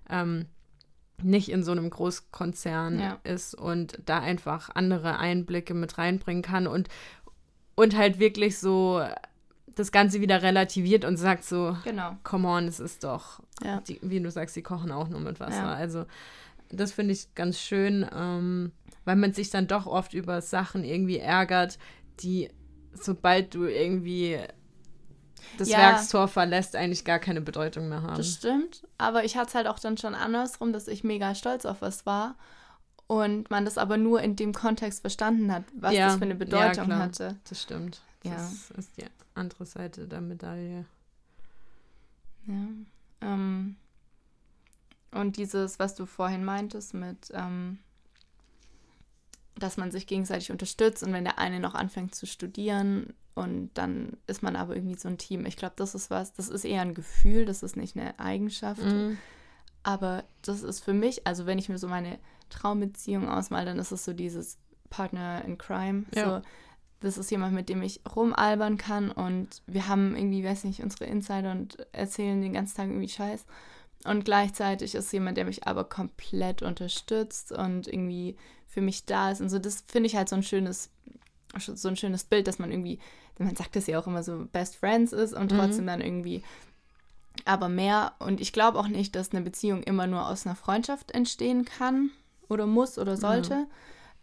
ähm, 0.09 0.45
nicht 1.21 1.50
in 1.50 1.63
so 1.63 1.71
einem 1.74 1.89
Großkonzern 1.89 3.00
ja. 3.00 3.19
ist 3.24 3.53
und 3.53 4.00
da 4.05 4.19
einfach 4.19 4.69
andere 4.74 5.19
Einblicke 5.19 5.74
mit 5.74 5.98
reinbringen 5.98 6.43
kann 6.43 6.65
und, 6.65 6.88
und 7.75 7.98
halt 7.98 8.19
wirklich 8.19 8.57
so 8.57 9.03
das 9.75 9.91
Ganze 9.91 10.21
wieder 10.21 10.41
relativiert 10.41 11.05
und 11.05 11.17
sagt 11.17 11.43
so, 11.43 11.75
genau. 11.83 12.17
come 12.24 12.48
on, 12.48 12.67
es 12.67 12.79
ist 12.79 13.03
doch, 13.03 13.41
ja. 13.63 13.81
die, 13.81 14.00
wie 14.01 14.19
du 14.19 14.31
sagst, 14.31 14.55
die 14.55 14.62
kochen 14.62 14.91
auch 14.91 15.09
nur 15.09 15.19
mit 15.19 15.39
Wasser. 15.39 15.63
Ja. 15.63 15.74
Also 15.74 16.05
das 16.69 16.91
finde 16.91 17.13
ich 17.13 17.33
ganz 17.35 17.59
schön, 17.59 18.05
ähm, 18.13 18.71
weil 19.05 19.15
man 19.15 19.33
sich 19.33 19.49
dann 19.49 19.67
doch 19.67 19.85
oft 19.85 20.13
über 20.13 20.41
Sachen 20.41 20.83
irgendwie 20.83 21.17
ärgert, 21.17 21.77
die, 22.19 22.49
sobald 22.93 23.55
du 23.55 23.65
irgendwie 23.65 24.39
das 25.57 25.69
ja, 25.69 25.77
Werkstor 25.77 26.27
verlässt, 26.27 26.75
eigentlich 26.75 27.05
gar 27.05 27.19
keine 27.19 27.41
Bedeutung 27.41 27.89
mehr 27.89 28.01
haben. 28.01 28.17
Das 28.17 28.35
stimmt, 28.35 28.88
aber 28.97 29.23
ich 29.23 29.35
hatte 29.35 29.49
es 29.49 29.55
halt 29.55 29.67
auch 29.67 29.79
dann 29.79 29.97
schon 29.97 30.15
andersrum, 30.15 30.73
dass 30.73 30.88
ich 30.88 31.03
mega 31.03 31.33
stolz 31.35 31.65
auf 31.65 31.81
was 31.81 32.05
war 32.05 32.35
und 33.07 33.49
man 33.49 33.65
das 33.65 33.77
aber 33.77 33.97
nur 33.97 34.21
in 34.21 34.35
dem 34.35 34.53
Kontext 34.53 35.01
verstanden 35.01 35.51
hat, 35.51 35.63
was 35.73 35.93
ja, 35.93 36.07
das 36.07 36.17
für 36.17 36.23
eine 36.23 36.35
Bedeutung 36.35 36.89
ja, 36.89 36.99
hatte. 36.99 37.38
Das 37.49 37.61
stimmt. 37.61 38.01
Das 38.23 38.71
ist 38.77 38.97
die 38.97 39.05
andere 39.33 39.65
Seite 39.65 40.07
der 40.07 40.21
Medaille. 40.21 40.85
Ja. 42.45 42.67
Ähm, 43.21 43.77
und 45.11 45.37
dieses, 45.37 45.79
was 45.79 45.95
du 45.95 46.05
vorhin 46.05 46.45
meintest 46.45 46.93
mit, 46.93 47.31
ähm, 47.33 47.79
dass 49.55 49.77
man 49.77 49.91
sich 49.91 50.07
gegenseitig 50.07 50.51
unterstützt 50.51 51.03
und 51.03 51.13
wenn 51.13 51.23
der 51.23 51.39
eine 51.39 51.59
noch 51.59 51.75
anfängt 51.75 52.15
zu 52.15 52.25
studieren 52.25 53.13
und 53.35 53.71
dann 53.73 54.17
ist 54.27 54.43
man 54.43 54.55
aber 54.55 54.75
irgendwie 54.75 54.97
so 54.97 55.07
ein 55.07 55.17
Team. 55.17 55.45
Ich 55.45 55.57
glaube, 55.57 55.73
das 55.77 55.95
ist 55.95 56.10
was, 56.10 56.34
das 56.34 56.49
ist 56.49 56.65
eher 56.65 56.81
ein 56.81 56.93
Gefühl, 56.93 57.45
das 57.45 57.63
ist 57.63 57.75
nicht 57.75 57.97
eine 57.97 58.19
Eigenschaft. 58.19 58.84
Mhm. 58.84 59.17
Aber 59.84 60.23
das 60.41 60.62
ist 60.62 60.84
für 60.84 60.93
mich, 60.93 61.25
also 61.25 61.45
wenn 61.45 61.57
ich 61.57 61.69
mir 61.69 61.77
so 61.77 61.88
meine 61.88 62.19
Traumbeziehung 62.49 63.29
ausmal, 63.29 63.65
dann 63.65 63.79
ist 63.79 63.91
es 63.91 64.03
so 64.03 64.13
dieses 64.13 64.57
Partner 64.89 65.43
in 65.45 65.57
Crime. 65.57 66.05
Ja. 66.13 66.25
So, 66.25 66.41
das 66.99 67.17
ist 67.17 67.31
jemand, 67.31 67.53
mit 67.53 67.69
dem 67.69 67.81
ich 67.81 68.01
rumalbern 68.15 68.77
kann 68.77 69.10
und 69.10 69.62
wir 69.67 69.88
haben 69.88 70.15
irgendwie, 70.15 70.43
weiß 70.43 70.65
nicht, 70.65 70.84
unsere 70.84 71.05
Insider 71.05 71.51
und 71.51 71.77
erzählen 71.93 72.41
den 72.41 72.53
ganzen 72.53 72.75
Tag 72.75 72.88
irgendwie 72.88 73.07
Scheiß. 73.07 73.45
Und 74.05 74.23
gleichzeitig 74.23 74.95
ist 74.95 75.12
jemand, 75.12 75.38
der 75.38 75.45
mich 75.45 75.67
aber 75.67 75.83
komplett 75.83 76.62
unterstützt 76.62 77.51
und 77.51 77.88
irgendwie 77.88 78.38
für 78.67 78.81
mich 78.81 79.05
da 79.05 79.31
ist. 79.31 79.41
Und 79.41 79.49
so, 79.49 79.59
das 79.59 79.83
finde 79.88 80.07
ich 80.07 80.15
halt 80.15 80.29
so 80.29 80.35
ein 80.35 80.43
schönes, 80.43 80.89
so 81.57 81.88
ein 81.89 81.97
schönes 81.97 82.23
Bild, 82.23 82.47
dass 82.47 82.59
man 82.59 82.71
irgendwie, 82.71 82.99
man 83.38 83.55
sagt 83.55 83.75
das 83.75 83.88
ja 83.88 83.99
auch 83.99 84.07
immer 84.07 84.23
so, 84.23 84.45
Best 84.51 84.77
Friends 84.77 85.12
ist 85.12 85.33
und 85.33 85.51
mhm. 85.51 85.57
trotzdem 85.57 85.83
mhm. 85.83 85.88
dann 85.88 86.01
irgendwie 86.01 86.43
aber 87.45 87.69
mehr. 87.69 88.13
Und 88.19 88.41
ich 88.41 88.53
glaube 88.53 88.79
auch 88.79 88.88
nicht, 88.88 89.15
dass 89.15 89.31
eine 89.31 89.41
Beziehung 89.41 89.83
immer 89.83 90.07
nur 90.07 90.27
aus 90.27 90.45
einer 90.45 90.55
Freundschaft 90.55 91.12
entstehen 91.12 91.65
kann 91.65 92.12
oder 92.47 92.65
muss 92.65 92.97
oder 92.97 93.17
sollte. 93.17 93.55
Mhm. 93.55 93.67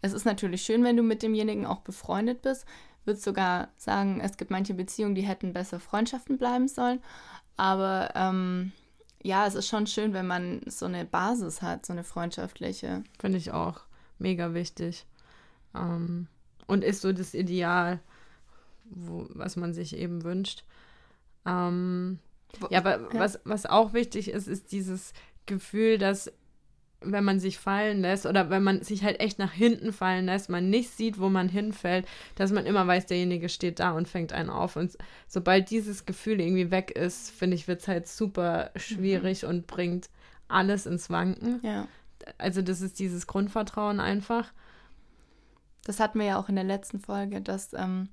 Es 0.01 0.13
ist 0.13 0.25
natürlich 0.25 0.61
schön, 0.61 0.83
wenn 0.83 0.97
du 0.97 1.03
mit 1.03 1.23
demjenigen 1.23 1.65
auch 1.65 1.81
befreundet 1.81 2.41
bist. 2.41 2.65
Würde 3.05 3.19
sogar 3.19 3.69
sagen, 3.77 4.19
es 4.21 4.37
gibt 4.37 4.51
manche 4.51 4.73
Beziehungen, 4.73 5.15
die 5.15 5.21
hätten 5.21 5.53
besser 5.53 5.79
Freundschaften 5.79 6.37
bleiben 6.37 6.67
sollen. 6.67 6.99
Aber 7.55 8.11
ähm, 8.15 8.71
ja, 9.27 9.45
es 9.45 9.55
ist 9.55 9.67
schon 9.67 9.87
schön, 9.87 10.13
wenn 10.13 10.25
man 10.25 10.61
so 10.67 10.85
eine 10.85 11.03
Basis 11.03 11.61
hat, 11.61 11.85
so 11.85 11.91
eine 11.91 12.05
freundschaftliche. 12.05 13.03
Finde 13.19 13.37
ich 13.37 13.51
auch 13.51 13.81
mega 14.19 14.53
wichtig. 14.53 15.05
Ähm, 15.75 16.27
und 16.65 16.81
ist 16.83 17.01
so 17.01 17.11
das 17.11 17.33
Ideal, 17.33 17.99
wo, 18.85 19.27
was 19.29 19.57
man 19.57 19.73
sich 19.73 19.97
eben 19.97 20.23
wünscht. 20.23 20.63
Ähm, 21.45 22.19
ja, 22.69 22.79
aber 22.79 23.01
ja. 23.01 23.19
Was, 23.19 23.41
was 23.43 23.65
auch 23.65 23.91
wichtig 23.91 24.29
ist, 24.29 24.47
ist 24.47 24.71
dieses 24.71 25.11
Gefühl, 25.45 25.97
dass 25.97 26.31
wenn 27.01 27.23
man 27.23 27.39
sich 27.39 27.59
fallen 27.59 28.01
lässt 28.01 28.25
oder 28.25 28.49
wenn 28.49 28.63
man 28.63 28.81
sich 28.81 29.03
halt 29.03 29.19
echt 29.19 29.39
nach 29.39 29.51
hinten 29.51 29.93
fallen 29.93 30.25
lässt, 30.25 30.49
man 30.49 30.69
nicht 30.69 30.89
sieht, 30.89 31.19
wo 31.19 31.29
man 31.29 31.47
hinfällt, 31.47 32.07
dass 32.35 32.51
man 32.51 32.65
immer 32.65 32.87
weiß, 32.87 33.05
derjenige 33.05 33.49
steht 33.49 33.79
da 33.79 33.91
und 33.91 34.07
fängt 34.07 34.33
einen 34.33 34.49
auf. 34.49 34.75
Und 34.75 34.97
sobald 35.27 35.69
dieses 35.69 36.05
Gefühl 36.05 36.39
irgendwie 36.39 36.71
weg 36.71 36.91
ist, 36.91 37.31
finde 37.31 37.55
ich, 37.55 37.67
wird 37.67 37.81
es 37.81 37.87
halt 37.87 38.07
super 38.07 38.71
schwierig 38.75 39.43
mhm. 39.43 39.49
und 39.49 39.67
bringt 39.67 40.09
alles 40.47 40.85
ins 40.85 41.09
Wanken. 41.09 41.59
Ja. 41.63 41.87
Also 42.37 42.61
das 42.61 42.81
ist 42.81 42.99
dieses 42.99 43.27
Grundvertrauen 43.27 43.99
einfach. 43.99 44.51
Das 45.85 45.99
hatten 45.99 46.19
wir 46.19 46.25
ja 46.25 46.39
auch 46.39 46.49
in 46.49 46.55
der 46.55 46.63
letzten 46.63 46.99
Folge, 46.99 47.41
dass 47.41 47.73
ähm, 47.73 48.09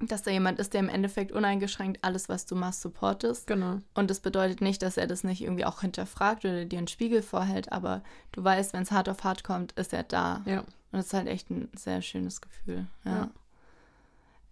dass 0.00 0.22
da 0.22 0.30
jemand 0.30 0.58
ist, 0.58 0.72
der 0.72 0.80
im 0.80 0.88
Endeffekt 0.88 1.32
uneingeschränkt 1.32 2.02
alles, 2.02 2.28
was 2.28 2.46
du 2.46 2.56
machst, 2.56 2.80
supportest. 2.80 3.46
Genau. 3.46 3.78
Und 3.94 4.10
das 4.10 4.20
bedeutet 4.20 4.60
nicht, 4.60 4.82
dass 4.82 4.96
er 4.96 5.06
das 5.06 5.24
nicht 5.24 5.42
irgendwie 5.42 5.64
auch 5.64 5.82
hinterfragt 5.82 6.44
oder 6.44 6.64
dir 6.64 6.78
einen 6.78 6.88
Spiegel 6.88 7.22
vorhält, 7.22 7.70
aber 7.70 8.02
du 8.32 8.42
weißt, 8.42 8.72
wenn 8.72 8.82
es 8.82 8.90
hart 8.90 9.08
auf 9.08 9.24
hart 9.24 9.44
kommt, 9.44 9.72
ist 9.72 9.92
er 9.92 10.02
da. 10.02 10.42
Ja. 10.46 10.60
Und 10.60 10.98
das 10.98 11.06
ist 11.06 11.14
halt 11.14 11.28
echt 11.28 11.50
ein 11.50 11.68
sehr 11.76 12.02
schönes 12.02 12.40
Gefühl. 12.40 12.86
Ja. 13.04 13.10
Ja, 13.10 13.30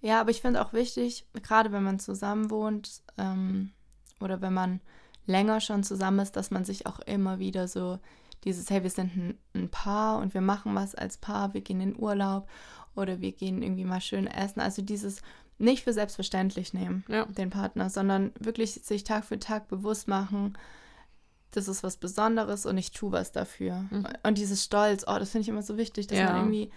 ja 0.01 0.21
aber 0.21 0.31
ich 0.31 0.43
finde 0.43 0.65
auch 0.65 0.73
wichtig, 0.73 1.25
gerade 1.43 1.73
wenn 1.73 1.83
man 1.83 1.99
zusammen 1.99 2.51
wohnt 2.51 3.03
ähm, 3.17 3.73
oder 4.21 4.41
wenn 4.43 4.55
man 4.55 4.81
länger 5.27 5.61
schon 5.61 5.83
zusammen 5.83 6.21
ist, 6.21 6.37
dass 6.37 6.51
man 6.51 6.65
sich 6.65 6.87
auch 6.87 7.01
immer 7.01 7.39
wieder 7.39 7.69
so 7.69 7.99
dieses, 8.45 8.71
hey, 8.71 8.83
wir 8.83 8.91
sind 8.91 9.17
ein, 9.17 9.39
ein 9.55 9.69
Paar 9.69 10.19
und 10.19 10.35
wir 10.35 10.41
machen 10.41 10.75
was 10.75 10.95
als 10.95 11.19
Paar, 11.19 11.55
wir 11.55 11.61
gehen 11.61 11.81
in 11.81 11.99
Urlaub 11.99 12.49
oder 12.99 13.21
wir 13.21 13.33
gehen 13.33 13.63
irgendwie 13.63 13.85
mal 13.85 14.01
schön 14.01 14.27
essen. 14.27 14.61
Also 14.61 14.83
dieses 14.83 15.23
nicht 15.59 15.85
für 15.85 15.93
selbstverständlich 15.93 16.73
nehmen, 16.73 17.05
ja. 17.09 17.25
den 17.27 17.51
Partner, 17.51 17.91
sondern 17.91 18.33
wirklich 18.39 18.73
sich 18.75 19.05
Tag 19.05 19.25
für 19.25 19.39
Tag 19.39 19.69
bewusst 19.69 20.07
machen, 20.09 20.57
das 21.51 21.67
ist 21.69 21.83
was 21.83 21.97
Besonderes 21.97 22.67
und 22.67 22.77
ich 22.79 22.93
tue 22.93 23.11
was 23.13 23.33
dafür. 23.33 23.87
Mhm. 23.91 24.07
Und 24.23 24.39
dieses 24.39 24.63
Stolz, 24.63 25.05
oh, 25.07 25.19
das 25.19 25.31
finde 25.31 25.43
ich 25.43 25.49
immer 25.49 25.63
so 25.63 25.77
wichtig, 25.77 26.07
dass 26.07 26.19
ja. 26.19 26.27
man 26.27 26.37
irgendwie, 26.37 26.71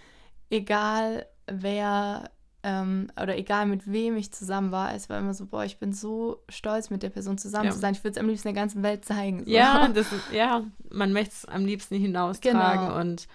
egal 0.50 1.26
wer 1.46 2.30
ähm, 2.62 3.08
oder 3.20 3.36
egal 3.36 3.66
mit 3.66 3.90
wem 3.90 4.16
ich 4.16 4.32
zusammen 4.32 4.70
war, 4.72 4.94
es 4.94 5.08
war 5.10 5.18
immer 5.18 5.34
so, 5.34 5.46
boah, 5.46 5.64
ich 5.64 5.78
bin 5.78 5.92
so 5.92 6.42
stolz, 6.48 6.90
mit 6.90 7.02
der 7.02 7.10
Person 7.10 7.36
zusammen 7.36 7.66
ja. 7.66 7.70
zu 7.72 7.78
sein. 7.78 7.94
Ich 7.94 8.04
würde 8.04 8.12
es 8.12 8.18
am 8.18 8.28
liebsten 8.28 8.48
der 8.48 8.54
ganzen 8.54 8.82
Welt 8.82 9.04
zeigen. 9.04 9.44
So. 9.44 9.50
Ja, 9.50 9.88
das 9.94 10.12
ist, 10.12 10.32
ja, 10.32 10.64
man 10.90 11.12
möchte 11.12 11.34
es 11.34 11.44
am 11.44 11.64
liebsten 11.64 11.96
hinaustragen 11.96 12.88
genau. 12.88 13.00
und 13.00 13.26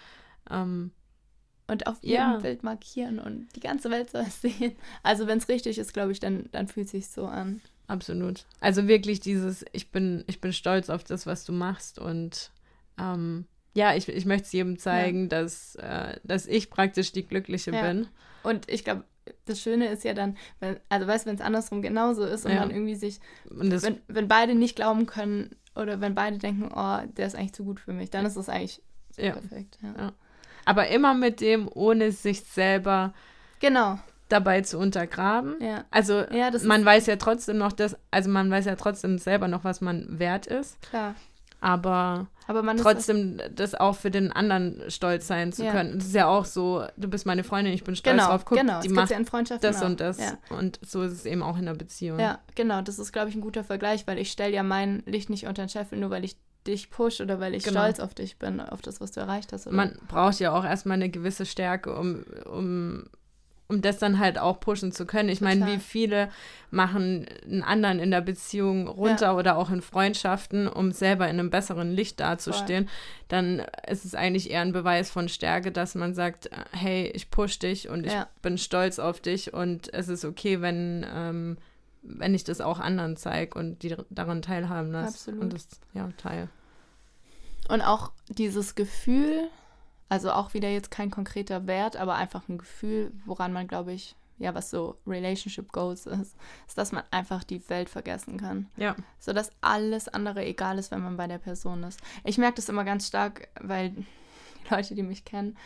ähm, 0.50 0.92
und 1.68 1.88
auf 1.88 1.98
jedem 2.02 2.16
ja. 2.16 2.38
Bild 2.38 2.64
markieren 2.64 3.20
und 3.20 3.48
die 3.56 3.60
ganze 3.60 3.92
Welt 3.92 4.10
soll 4.10 4.26
es 4.28 4.42
sehen. 4.42 4.76
Also 5.04 5.28
wenn 5.28 5.38
es 5.38 5.50
richtig 5.50 5.78
ist, 5.78 5.94
glaube 5.94 6.12
ich, 6.12 6.20
dann, 6.20 6.50
dann 6.52 6.68
fühlt 6.68 6.86
es 6.86 6.92
sich 6.92 7.08
so 7.08 7.26
an. 7.26 7.62
Absolut. 7.88 8.46
Also 8.60 8.88
wirklich 8.88 9.20
dieses, 9.20 9.66
ich 9.72 9.92
bin, 9.92 10.24
ich 10.28 10.42
bin 10.42 10.54
stolz 10.54 10.90
auf 10.90 11.04
das, 11.04 11.26
was 11.26 11.46
du 11.46 11.54
machst 11.54 12.00
und 12.00 12.52
ähm, 13.00 13.46
ja, 13.74 13.96
ich, 13.96 14.08
ich 14.10 14.26
möchte 14.26 14.46
es 14.46 14.52
jedem 14.52 14.78
zeigen, 14.78 15.24
ja. 15.24 15.28
dass, 15.28 15.76
äh, 15.76 16.20
dass 16.24 16.48
ich 16.48 16.70
praktisch 16.70 17.12
die 17.12 17.28
Glückliche 17.28 17.72
ja. 17.72 17.82
bin. 17.82 18.08
Und 18.44 18.70
ich 18.70 18.84
glaube, 18.84 19.04
das 19.46 19.62
Schöne 19.62 19.88
ist 19.88 20.04
ja 20.04 20.14
dann, 20.14 20.38
wenn, 20.60 20.80
also 20.90 21.06
weißt 21.06 21.26
du, 21.26 21.30
wenn 21.30 21.36
es 21.36 21.42
andersrum 21.42 21.82
genauso 21.82 22.26
ist 22.26 22.46
und 22.46 22.54
ja. 22.54 22.62
dann 22.62 22.72
irgendwie 22.72 22.96
sich, 22.96 23.20
wenn, 23.50 24.02
wenn 24.08 24.28
beide 24.28 24.56
nicht 24.56 24.76
glauben 24.76 25.06
können 25.06 25.56
oder 25.76 26.02
wenn 26.02 26.16
beide 26.16 26.38
denken, 26.40 26.72
oh, 26.74 27.00
der 27.18 27.28
ist 27.28 27.36
eigentlich 27.36 27.54
zu 27.54 27.66
gut 27.66 27.80
für 27.80 27.94
mich, 27.94 28.10
dann 28.10 28.26
ist 28.26 28.38
das 28.38 28.50
eigentlich 28.50 28.82
perfekt. 29.16 29.78
Ja 29.82 30.14
aber 30.68 30.90
immer 30.90 31.14
mit 31.14 31.40
dem, 31.40 31.70
ohne 31.74 32.12
sich 32.12 32.44
selber 32.44 33.14
genau. 33.62 34.00
dabei 34.28 34.62
zu 34.62 34.78
untergraben. 34.78 35.56
Ja. 35.62 35.86
Also 35.92 36.26
ja, 36.30 36.52
man 36.66 36.84
weiß 36.84 37.06
ja 37.06 37.16
trotzdem 37.16 37.58
noch, 37.58 37.72
dass, 37.72 37.96
also 38.12 38.30
man 38.30 38.52
weiß 38.52 38.66
ja 38.66 38.76
trotzdem 38.76 39.18
selber 39.18 39.48
noch, 39.48 39.64
was 39.64 39.80
man 39.80 40.20
wert 40.20 40.46
ist. 40.46 40.82
Klar. 40.82 41.16
aber, 41.62 42.28
aber 42.48 42.76
trotzdem 42.76 43.38
das, 43.38 43.52
das 43.56 43.76
auch 43.76 43.96
für 43.96 44.12
den 44.12 44.30
anderen 44.30 44.84
stolz 44.90 45.28
sein 45.28 45.54
zu 45.54 45.64
ja. 45.64 45.72
können. 45.72 46.00
Das 46.00 46.08
ist 46.08 46.16
ja 46.16 46.28
auch 46.28 46.44
so, 46.44 46.86
du 46.98 47.08
bist 47.08 47.26
meine 47.26 47.46
Freundin, 47.46 47.74
ich 47.74 47.86
bin 47.86 47.96
stolz 47.96 48.18
genau, 48.18 48.28
drauf. 48.28 48.44
Guck, 48.44 48.58
genau. 48.58 48.82
die 48.82 48.90
macht 48.90 49.10
ja 49.10 49.20
das 49.62 49.82
und 49.82 50.02
das. 50.02 50.20
Ja. 50.20 50.38
Und 50.50 50.82
so 50.86 51.02
ist 51.04 51.14
es 51.14 51.26
eben 51.26 51.42
auch 51.42 51.58
in 51.58 51.66
der 51.66 51.76
Beziehung. 51.76 52.20
Ja, 52.20 52.40
genau. 52.56 52.82
Das 52.82 53.00
ist, 53.00 53.14
glaube 53.14 53.30
ich, 53.30 53.36
ein 53.36 53.42
guter 53.42 53.64
Vergleich, 53.64 54.06
weil 54.06 54.18
ich 54.18 54.34
stelle 54.34 54.54
ja 54.54 54.64
mein 54.64 55.02
Licht 55.06 55.30
nicht 55.30 55.48
unter 55.48 55.64
den 55.64 55.70
Scheffel, 55.70 55.98
nur 55.98 56.10
weil 56.10 56.26
ich 56.26 56.36
dich 56.68 56.90
push 56.90 57.22
oder 57.22 57.40
weil 57.40 57.56
ich 57.56 57.64
genau. 57.64 57.82
stolz 57.82 58.00
auf 58.00 58.14
dich 58.14 58.38
bin, 58.38 58.60
auf 58.60 58.82
das, 58.82 59.02
was 59.02 59.12
du 59.12 59.20
erreicht 59.20 59.54
hast. 59.54 59.68
Oder? 59.68 59.76
Man 59.76 59.98
braucht 60.08 60.40
ja 60.40 60.54
auch 60.54 60.66
erstmal 60.66 60.96
eine 60.96 61.10
gewisse 61.10 61.46
Stärke, 61.46 61.96
um, 61.96 62.24
um 62.46 63.06
um 63.68 63.82
das 63.82 63.98
dann 63.98 64.20
halt 64.20 64.40
auch 64.40 64.60
pushen 64.60 64.92
zu 64.92 65.06
können. 65.06 65.30
Ich 65.30 65.42
meine, 65.42 65.68
wie 65.68 65.78
viele 65.78 66.30
machen 66.72 67.26
einen 67.46 67.64
anderen 67.64 68.00
in 68.00 68.12
der 68.12 68.22
Beziehung 68.22 68.88
runter 68.88 69.28
ja. 69.28 69.36
oder 69.36 69.58
auch 69.58 69.70
in 69.70 69.82
Freundschaften, 69.82 70.68
um 70.68 70.92
selber 70.92 71.26
in 71.26 71.40
einem 71.40 71.50
besseren 71.50 71.92
Licht 71.92 72.20
dazustehen. 72.20 72.86
Voll. 72.86 72.94
Dann 73.28 73.66
ist 73.88 74.06
es 74.06 74.16
eigentlich 74.16 74.52
eher 74.52 74.62
ein 74.62 74.72
Beweis 74.72 75.10
von 75.10 75.28
Stärke, 75.28 75.72
dass 75.72 75.96
man 75.96 76.14
sagt, 76.14 76.50
hey, 76.72 77.12
ich 77.14 77.30
push 77.30 77.60
dich 77.60 77.90
und 77.90 78.06
ich 78.06 78.14
ja. 78.14 78.28
bin 78.42 78.58
stolz 78.58 79.00
auf 79.00 79.20
dich 79.20 79.54
und 79.54 79.94
es 79.94 80.08
ist 80.08 80.24
okay, 80.24 80.62
wenn, 80.62 81.06
ähm, 81.14 81.58
wenn 82.04 82.34
ich 82.34 82.46
das 82.46 82.62
auch 82.62 82.80
anderen 82.80 83.18
zeige 83.18 83.60
und 83.60 83.84
die 83.84 83.96
daran 84.10 84.42
teilhaben 84.42 84.94
lasse. 84.94 85.10
Absolut. 85.10 85.42
Und 85.42 85.54
das, 85.54 85.68
ja, 85.94 86.10
teil. 86.18 86.48
Und 87.70 87.82
auch 87.82 88.12
dieses 88.30 88.76
Gefühl, 88.76 89.50
also 90.10 90.32
auch 90.32 90.54
wieder 90.54 90.70
jetzt 90.70 90.92
kein 90.92 91.12
konkreter 91.12 91.68
Wert, 91.68 91.98
aber 91.98 92.16
einfach 92.16 92.48
ein 92.48 92.58
Gefühl, 92.58 93.12
woran 93.26 93.54
man, 93.54 93.68
glaube 93.68 93.94
ich, 93.94 94.16
ja, 94.40 94.54
was 94.54 94.70
so 94.70 94.98
Relationship 95.08 95.72
Goals 95.72 96.06
ist, 96.06 96.36
ist, 96.68 96.78
dass 96.78 96.92
man 96.92 97.04
einfach 97.12 97.44
die 97.44 97.68
Welt 97.70 97.90
vergessen 97.90 98.38
kann. 98.38 98.68
Ja. 98.78 98.96
So 99.20 99.34
dass 99.34 99.52
alles 99.62 100.08
andere 100.08 100.46
egal 100.46 100.78
ist, 100.78 100.92
wenn 100.92 101.02
man 101.02 101.18
bei 101.18 101.28
der 101.28 101.40
Person 101.40 101.84
ist. 101.84 102.00
Ich 102.24 102.38
merke 102.38 102.58
das 102.58 102.70
immer 102.70 102.84
ganz 102.84 103.08
stark, 103.08 103.48
weil 103.60 103.90
die 103.90 104.06
Leute, 104.70 104.96
die 104.96 105.04
mich 105.04 105.26
kennen, 105.26 105.58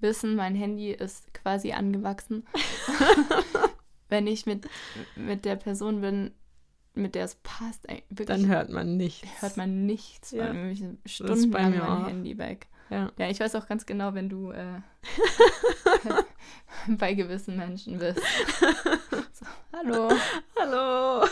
wissen, 0.00 0.34
mein 0.34 0.54
Handy 0.54 0.92
ist 0.92 1.32
quasi 1.34 1.72
angewachsen. 1.72 2.46
wenn 4.08 4.26
ich 4.26 4.46
mit, 4.46 4.68
mit 5.14 5.44
der 5.44 5.56
Person 5.56 6.00
bin, 6.00 6.32
mit 6.96 7.14
der 7.14 7.24
es 7.24 7.34
passt, 7.36 7.86
wirklich, 8.08 8.26
dann 8.26 8.46
hört 8.46 8.70
man 8.70 8.96
nichts. 8.96 9.28
Hört 9.40 9.56
man 9.56 9.86
nichts, 9.86 10.30
ja. 10.30 10.48
weil 10.48 10.96
Stunden 11.04 11.50
bei 11.50 11.68
mir 11.68 11.80
mein 11.80 11.88
auch. 11.88 12.08
Handy 12.08 12.38
weg. 12.38 12.68
Ja. 12.88 13.10
ja, 13.18 13.28
ich 13.28 13.40
weiß 13.40 13.54
auch 13.56 13.66
ganz 13.66 13.84
genau, 13.84 14.14
wenn 14.14 14.28
du 14.28 14.52
äh, 14.52 14.80
bei 16.88 17.14
gewissen 17.14 17.56
Menschen 17.56 17.98
bist. 17.98 18.20
So, 19.32 19.44
hallo. 19.70 20.10
Hallo. 20.58 21.26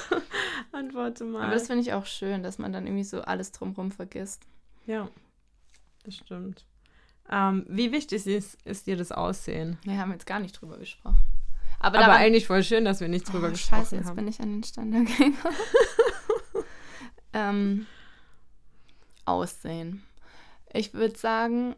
Antworte 0.72 1.24
mal. 1.24 1.44
Aber 1.44 1.54
das 1.54 1.68
finde 1.68 1.80
ich 1.80 1.94
auch 1.94 2.04
schön, 2.04 2.42
dass 2.42 2.58
man 2.58 2.70
dann 2.70 2.86
irgendwie 2.86 3.04
so 3.04 3.22
alles 3.22 3.50
drumherum 3.50 3.92
vergisst. 3.92 4.42
Ja, 4.84 5.08
das 6.04 6.16
stimmt. 6.16 6.66
Ähm, 7.30 7.64
wie 7.66 7.92
wichtig 7.92 8.26
ist, 8.26 8.58
ist 8.66 8.86
dir 8.86 8.98
das 8.98 9.10
Aussehen? 9.10 9.78
Wir 9.84 9.96
haben 9.96 10.12
jetzt 10.12 10.26
gar 10.26 10.38
nicht 10.38 10.60
drüber 10.60 10.76
gesprochen. 10.76 11.24
Aber, 11.84 11.98
Aber 11.98 12.14
eigentlich 12.14 12.46
voll 12.46 12.62
schön, 12.62 12.86
dass 12.86 13.00
wir 13.00 13.08
nicht 13.08 13.30
drüber 13.30 13.48
oh, 13.48 13.50
gesprochen 13.50 13.80
Scheiße, 13.82 13.96
jetzt 13.96 14.16
bin 14.16 14.26
ich 14.26 14.40
an 14.40 14.52
den 14.52 14.64
Standard 14.64 15.06
gegangen. 15.06 15.36
ähm, 17.34 17.86
Aussehen. 19.26 20.02
Ich 20.72 20.94
würde 20.94 21.18
sagen, 21.18 21.76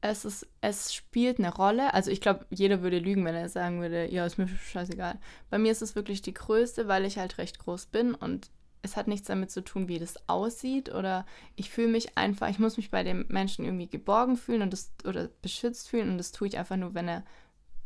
es, 0.00 0.24
ist, 0.24 0.46
es 0.62 0.94
spielt 0.94 1.38
eine 1.38 1.54
Rolle. 1.54 1.92
Also 1.92 2.10
ich 2.10 2.22
glaube, 2.22 2.46
jeder 2.48 2.80
würde 2.80 2.98
lügen, 2.98 3.26
wenn 3.26 3.34
er 3.34 3.50
sagen 3.50 3.82
würde, 3.82 4.10
ja, 4.10 4.24
ist 4.24 4.38
mir 4.38 4.48
scheißegal. 4.48 5.18
Bei 5.50 5.58
mir 5.58 5.70
ist 5.70 5.82
es 5.82 5.94
wirklich 5.94 6.22
die 6.22 6.32
größte, 6.32 6.88
weil 6.88 7.04
ich 7.04 7.18
halt 7.18 7.36
recht 7.36 7.58
groß 7.58 7.86
bin 7.86 8.14
und 8.14 8.50
es 8.80 8.96
hat 8.96 9.06
nichts 9.06 9.28
damit 9.28 9.50
zu 9.50 9.62
tun, 9.62 9.86
wie 9.88 9.98
das 9.98 10.16
aussieht 10.30 10.88
oder 10.88 11.26
ich 11.56 11.68
fühle 11.68 11.88
mich 11.88 12.16
einfach, 12.16 12.48
ich 12.48 12.58
muss 12.58 12.78
mich 12.78 12.90
bei 12.90 13.02
dem 13.02 13.26
Menschen 13.28 13.66
irgendwie 13.66 13.88
geborgen 13.88 14.38
fühlen 14.38 14.62
und 14.62 14.72
das, 14.72 14.92
oder 15.04 15.28
beschützt 15.42 15.90
fühlen 15.90 16.08
und 16.08 16.16
das 16.16 16.32
tue 16.32 16.48
ich 16.48 16.56
einfach 16.56 16.78
nur, 16.78 16.94
wenn 16.94 17.06
er 17.06 17.22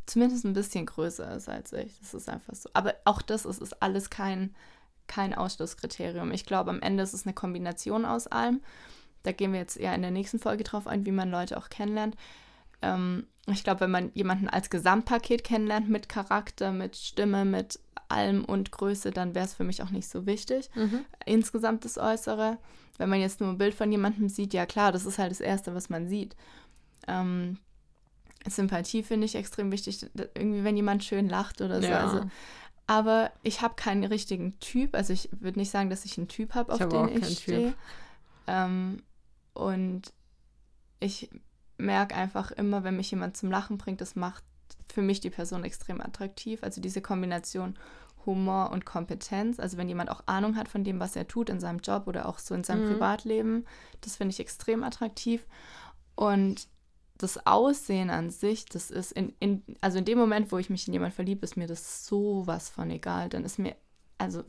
zumindest 0.06 0.44
ein 0.44 0.52
bisschen 0.52 0.86
größer 0.86 1.34
ist 1.36 1.48
als 1.48 1.72
ich. 1.72 1.98
Das 2.00 2.14
ist 2.14 2.28
einfach 2.28 2.54
so. 2.54 2.68
Aber 2.72 2.94
auch 3.04 3.22
das 3.22 3.44
ist, 3.44 3.60
ist 3.60 3.82
alles 3.82 4.10
kein, 4.10 4.54
kein 5.06 5.34
Ausschlusskriterium. 5.34 6.32
Ich 6.32 6.46
glaube, 6.46 6.70
am 6.70 6.80
Ende 6.80 7.02
ist 7.02 7.14
es 7.14 7.26
eine 7.26 7.34
Kombination 7.34 8.04
aus 8.04 8.26
allem. 8.26 8.60
Da 9.22 9.32
gehen 9.32 9.52
wir 9.52 9.60
jetzt 9.60 9.76
eher 9.76 9.94
in 9.94 10.02
der 10.02 10.10
nächsten 10.10 10.38
Folge 10.38 10.64
drauf 10.64 10.86
ein, 10.86 11.06
wie 11.06 11.12
man 11.12 11.30
Leute 11.30 11.56
auch 11.56 11.70
kennenlernt. 11.70 12.16
Ähm, 12.82 13.26
ich 13.46 13.64
glaube, 13.64 13.80
wenn 13.80 13.90
man 13.90 14.10
jemanden 14.14 14.48
als 14.48 14.70
Gesamtpaket 14.70 15.44
kennenlernt, 15.44 15.88
mit 15.88 16.08
Charakter, 16.08 16.72
mit 16.72 16.96
Stimme, 16.96 17.44
mit 17.44 17.78
allem 18.08 18.44
und 18.44 18.70
Größe, 18.70 19.10
dann 19.10 19.34
wäre 19.34 19.46
es 19.46 19.54
für 19.54 19.64
mich 19.64 19.82
auch 19.82 19.90
nicht 19.90 20.08
so 20.08 20.26
wichtig. 20.26 20.70
Mhm. 20.74 21.04
Insgesamt 21.24 21.84
das 21.84 21.98
Äußere. 21.98 22.58
Wenn 22.98 23.08
man 23.08 23.20
jetzt 23.20 23.40
nur 23.40 23.50
ein 23.50 23.58
Bild 23.58 23.74
von 23.74 23.90
jemandem 23.90 24.28
sieht, 24.28 24.54
ja 24.54 24.66
klar, 24.66 24.92
das 24.92 25.06
ist 25.06 25.18
halt 25.18 25.30
das 25.30 25.40
Erste, 25.40 25.74
was 25.74 25.90
man 25.90 26.08
sieht. 26.08 26.36
Ähm, 27.08 27.58
Sympathie 28.46 29.02
finde 29.02 29.26
ich 29.26 29.34
extrem 29.34 29.72
wichtig. 29.72 30.06
Irgendwie, 30.34 30.64
wenn 30.64 30.76
jemand 30.76 31.04
schön 31.04 31.28
lacht 31.28 31.60
oder 31.60 31.80
so. 31.80 31.88
Ja. 31.88 32.06
Also, 32.06 32.30
aber 32.86 33.30
ich 33.42 33.62
habe 33.62 33.74
keinen 33.74 34.04
richtigen 34.04 34.58
Typ. 34.60 34.94
Also 34.94 35.12
ich 35.12 35.30
würde 35.32 35.58
nicht 35.58 35.70
sagen, 35.70 35.90
dass 35.90 36.04
ich 36.04 36.18
einen 36.18 36.28
Typ 36.28 36.54
habe, 36.54 36.72
auf 36.72 36.80
ich 36.80 36.86
den 36.86 37.22
ich 37.22 37.38
stehe. 37.38 37.74
Ähm, 38.46 39.02
und 39.54 40.12
ich 41.00 41.30
merke 41.78 42.14
einfach 42.14 42.50
immer, 42.50 42.84
wenn 42.84 42.96
mich 42.96 43.10
jemand 43.10 43.36
zum 43.36 43.50
Lachen 43.50 43.78
bringt, 43.78 44.00
das 44.00 44.16
macht 44.16 44.44
für 44.92 45.02
mich 45.02 45.20
die 45.20 45.30
Person 45.30 45.64
extrem 45.64 46.00
attraktiv. 46.00 46.62
Also 46.62 46.80
diese 46.80 47.00
Kombination 47.00 47.76
Humor 48.26 48.70
und 48.70 48.84
Kompetenz. 48.84 49.60
Also 49.60 49.76
wenn 49.76 49.88
jemand 49.88 50.10
auch 50.10 50.22
Ahnung 50.26 50.56
hat 50.56 50.68
von 50.68 50.84
dem, 50.84 51.00
was 51.00 51.16
er 51.16 51.28
tut 51.28 51.50
in 51.50 51.60
seinem 51.60 51.78
Job 51.78 52.06
oder 52.06 52.28
auch 52.28 52.38
so 52.38 52.54
in 52.54 52.64
seinem 52.64 52.86
mhm. 52.86 52.92
Privatleben, 52.92 53.66
das 54.00 54.16
finde 54.16 54.32
ich 54.32 54.40
extrem 54.40 54.82
attraktiv. 54.82 55.46
Und 56.14 56.68
das 57.18 57.46
Aussehen 57.46 58.10
an 58.10 58.30
sich, 58.30 58.64
das 58.66 58.90
ist 58.90 59.12
in, 59.12 59.32
in, 59.38 59.62
also 59.80 59.98
in 59.98 60.04
dem 60.04 60.18
Moment, 60.18 60.50
wo 60.50 60.58
ich 60.58 60.70
mich 60.70 60.86
in 60.88 60.94
jemand 60.94 61.14
verliebe, 61.14 61.44
ist 61.44 61.56
mir 61.56 61.66
das 61.66 62.06
sowas 62.06 62.68
von 62.68 62.90
egal. 62.90 63.28
Dann 63.28 63.44
ist 63.44 63.58
mir, 63.58 63.76
also 64.18 64.42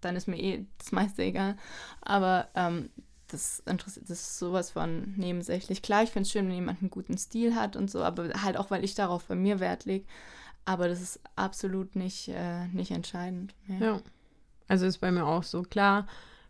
dann 0.00 0.16
ist 0.16 0.26
mir 0.28 0.38
eh 0.38 0.66
das 0.78 0.92
meiste 0.92 1.22
egal. 1.22 1.56
Aber 2.00 2.48
ähm, 2.54 2.90
das 3.28 3.60
interessiert, 3.66 4.10
das 4.10 4.20
ist 4.20 4.38
sowas 4.38 4.70
von 4.70 5.14
nebensächlich. 5.16 5.82
Klar, 5.82 6.02
ich 6.02 6.10
finde 6.10 6.26
es 6.26 6.32
schön, 6.32 6.48
wenn 6.48 6.54
jemand 6.54 6.80
einen 6.80 6.90
guten 6.90 7.18
Stil 7.18 7.54
hat 7.54 7.76
und 7.76 7.90
so, 7.90 8.02
aber 8.02 8.30
halt 8.42 8.56
auch, 8.56 8.70
weil 8.70 8.84
ich 8.84 8.94
darauf 8.94 9.24
bei 9.24 9.34
mir 9.34 9.60
Wert 9.60 9.84
lege. 9.84 10.06
Aber 10.64 10.88
das 10.88 11.00
ist 11.00 11.20
absolut 11.36 11.94
nicht, 11.94 12.28
äh, 12.28 12.66
nicht 12.68 12.90
entscheidend. 12.90 13.54
Ja. 13.68 13.78
ja. 13.78 14.00
Also 14.66 14.86
ist 14.86 14.98
bei 14.98 15.10
mir 15.10 15.24
auch 15.24 15.42
so 15.42 15.62
klar, 15.62 16.06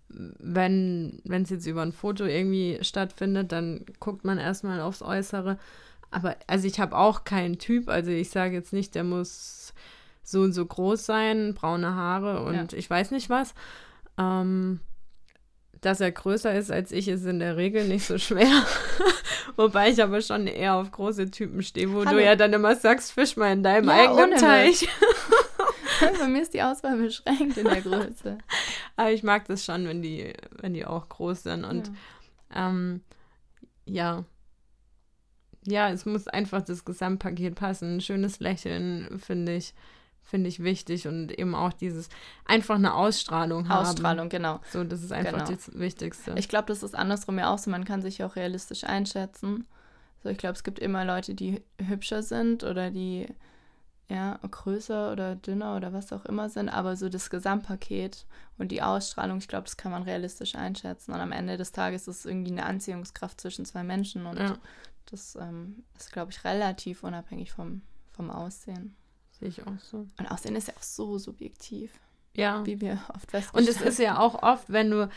wenn 0.09 1.21
es 1.27 1.51
jetzt 1.51 1.66
über 1.66 1.83
ein 1.83 1.92
Foto 1.92 2.25
irgendwie 2.25 2.79
stattfindet, 2.83 3.53
dann 3.53 3.85
guckt 4.01 4.25
man 4.25 4.38
erstmal 4.38 4.81
aufs 4.81 5.03
Äußere. 5.03 5.59
Aber 6.11 6.37
also 6.47 6.66
ich 6.66 6.81
habe 6.81 6.97
auch 6.97 7.25
keinen 7.25 7.59
Typ, 7.59 7.88
also 7.88 8.11
ich 8.11 8.31
sage 8.31 8.55
jetzt 8.55 8.73
nicht, 8.73 8.94
der 8.94 9.05
muss 9.05 9.75
so 10.23 10.40
und 10.40 10.53
so 10.53 10.64
groß 10.64 11.05
sein, 11.05 11.55
braune 11.55 11.94
Haare 11.94 12.42
und 12.42 12.73
ja. 12.73 12.79
ich 12.79 12.88
weiß 12.88 13.11
nicht 13.11 13.29
was. 13.31 13.55
Ähm, 14.18 14.81
dass 15.81 16.01
er 16.01 16.11
größer 16.11 16.55
ist 16.55 16.73
als 16.73 16.90
ich, 16.92 17.09
ist 17.09 17.25
in 17.25 17.38
der 17.38 17.57
Regel 17.57 17.87
nicht 17.87 18.05
so 18.05 18.18
schwer. 18.18 18.51
Wobei 19.57 19.90
ich 19.90 20.03
aber 20.03 20.21
schon 20.21 20.47
eher 20.47 20.75
auf 20.75 20.90
große 20.90 21.31
Typen 21.31 21.62
stehe, 21.62 21.92
wo 21.92 22.05
Hallo. 22.05 22.18
du 22.18 22.25
ja 22.25 22.37
dann 22.37 22.53
immer 22.53 22.75
sagst, 22.75 23.12
fisch 23.12 23.37
mal 23.37 23.53
in 23.53 23.62
deinem 23.62 23.88
ja, 23.88 23.94
eigenen 23.94 24.38
Teich. 24.38 24.88
Bei 26.00 26.28
mir 26.28 26.42
ist 26.42 26.54
die 26.54 26.62
Auswahl 26.62 26.96
beschränkt 26.96 27.56
in 27.56 27.64
der 27.64 27.80
Größe. 27.80 28.38
aber 28.96 29.12
ich 29.12 29.22
mag 29.22 29.46
das 29.46 29.64
schon, 29.64 29.87
wenn 29.87 30.02
die, 30.02 30.32
wenn 30.61 30.74
die 30.74 30.84
auch 30.84 31.08
groß 31.08 31.44
sind. 31.44 31.64
Und 31.64 31.90
ja. 32.54 32.68
Ähm, 32.68 33.02
ja. 33.84 34.24
Ja, 35.66 35.90
es 35.90 36.06
muss 36.06 36.28
einfach 36.28 36.62
das 36.62 36.84
Gesamtpaket 36.84 37.54
passen. 37.54 37.96
Ein 37.96 38.00
schönes 38.00 38.40
Lächeln, 38.40 39.18
finde 39.18 39.56
ich 39.56 39.74
finde 40.28 40.48
ich 40.48 40.62
wichtig 40.62 41.08
und 41.08 41.37
eben 41.38 41.54
auch 41.54 41.72
dieses 41.72 42.11
einfach 42.44 42.74
eine 42.74 42.94
Ausstrahlung 42.94 43.68
haben. 43.68 43.87
Ausstrahlung, 43.87 44.28
genau. 44.28 44.61
So, 44.70 44.84
das 44.84 45.02
ist 45.02 45.11
einfach 45.11 45.46
genau. 45.46 45.50
das 45.50 45.78
Wichtigste. 45.78 46.34
Ich 46.37 46.50
glaube, 46.50 46.66
das 46.66 46.82
ist 46.82 46.94
andersrum 46.94 47.38
ja 47.38 47.52
auch 47.52 47.58
so, 47.58 47.70
man 47.70 47.84
kann 47.84 48.02
sich 48.02 48.22
auch 48.22 48.37
realistisch 48.37 48.84
einschätzen. 48.84 49.66
So, 50.22 50.28
ich 50.28 50.37
glaube, 50.37 50.54
es 50.54 50.64
gibt 50.64 50.78
immer 50.80 51.04
Leute, 51.06 51.34
die 51.34 51.62
hübscher 51.80 52.22
sind 52.22 52.62
oder 52.62 52.90
die 52.90 53.26
ja, 54.09 54.38
größer 54.38 55.12
oder 55.12 55.37
dünner 55.37 55.77
oder 55.77 55.92
was 55.92 56.12
auch 56.12 56.25
immer 56.25 56.49
sind, 56.49 56.71
aber 56.71 56.97
so 56.97 57.09
das 57.09 57.29
Gesamtpaket 57.29 58.27
und 58.57 58.73
die 58.73 58.81
Ausstrahlung, 58.81 59.38
ich 59.38 59.49
glaube, 59.49 59.64
das 59.64 59.77
kann 59.77 59.92
man 59.92 60.03
realistisch 60.03 60.55
einschätzen. 60.55 61.12
Und 61.12 61.21
am 61.21 61.33
Ende 61.33 61.59
des 61.59 61.73
Tages 61.73 62.09
ist 62.09 62.21
es 62.21 62.27
irgendwie 62.27 62.53
eine 62.53 62.64
Anziehungskraft 62.64 63.40
zwischen 63.40 63.66
zwei 63.66 63.83
Menschen 63.83 64.25
und 64.25 64.38
ja. 64.38 64.57
das 65.07 65.37
ähm, 65.37 65.85
ist, 65.99 66.12
glaube 66.12 66.33
ich, 66.33 66.42
relativ 66.44 67.03
unabhängig 67.03 67.53
vom, 67.53 67.83
vom 68.12 68.31
Aussehen. 68.31 68.97
Sehe 69.38 69.49
ich 69.49 69.66
auch 69.66 69.79
so. 69.79 70.07
Und 70.18 70.31
Aussehen 70.31 70.57
ist 70.57 70.68
ja 70.68 70.75
auch 70.75 70.83
so 70.83 71.18
subjektiv. 71.18 71.92
Ja. 72.35 72.64
Wie 72.64 72.81
wir 72.81 73.01
oft 73.14 73.31
feststellen. 73.31 73.66
Und 73.66 73.71
es 73.71 73.81
ist 73.81 73.99
ja 73.99 74.18
auch 74.18 74.42
oft, 74.42 74.71
wenn 74.71 74.90
du, 74.90 75.11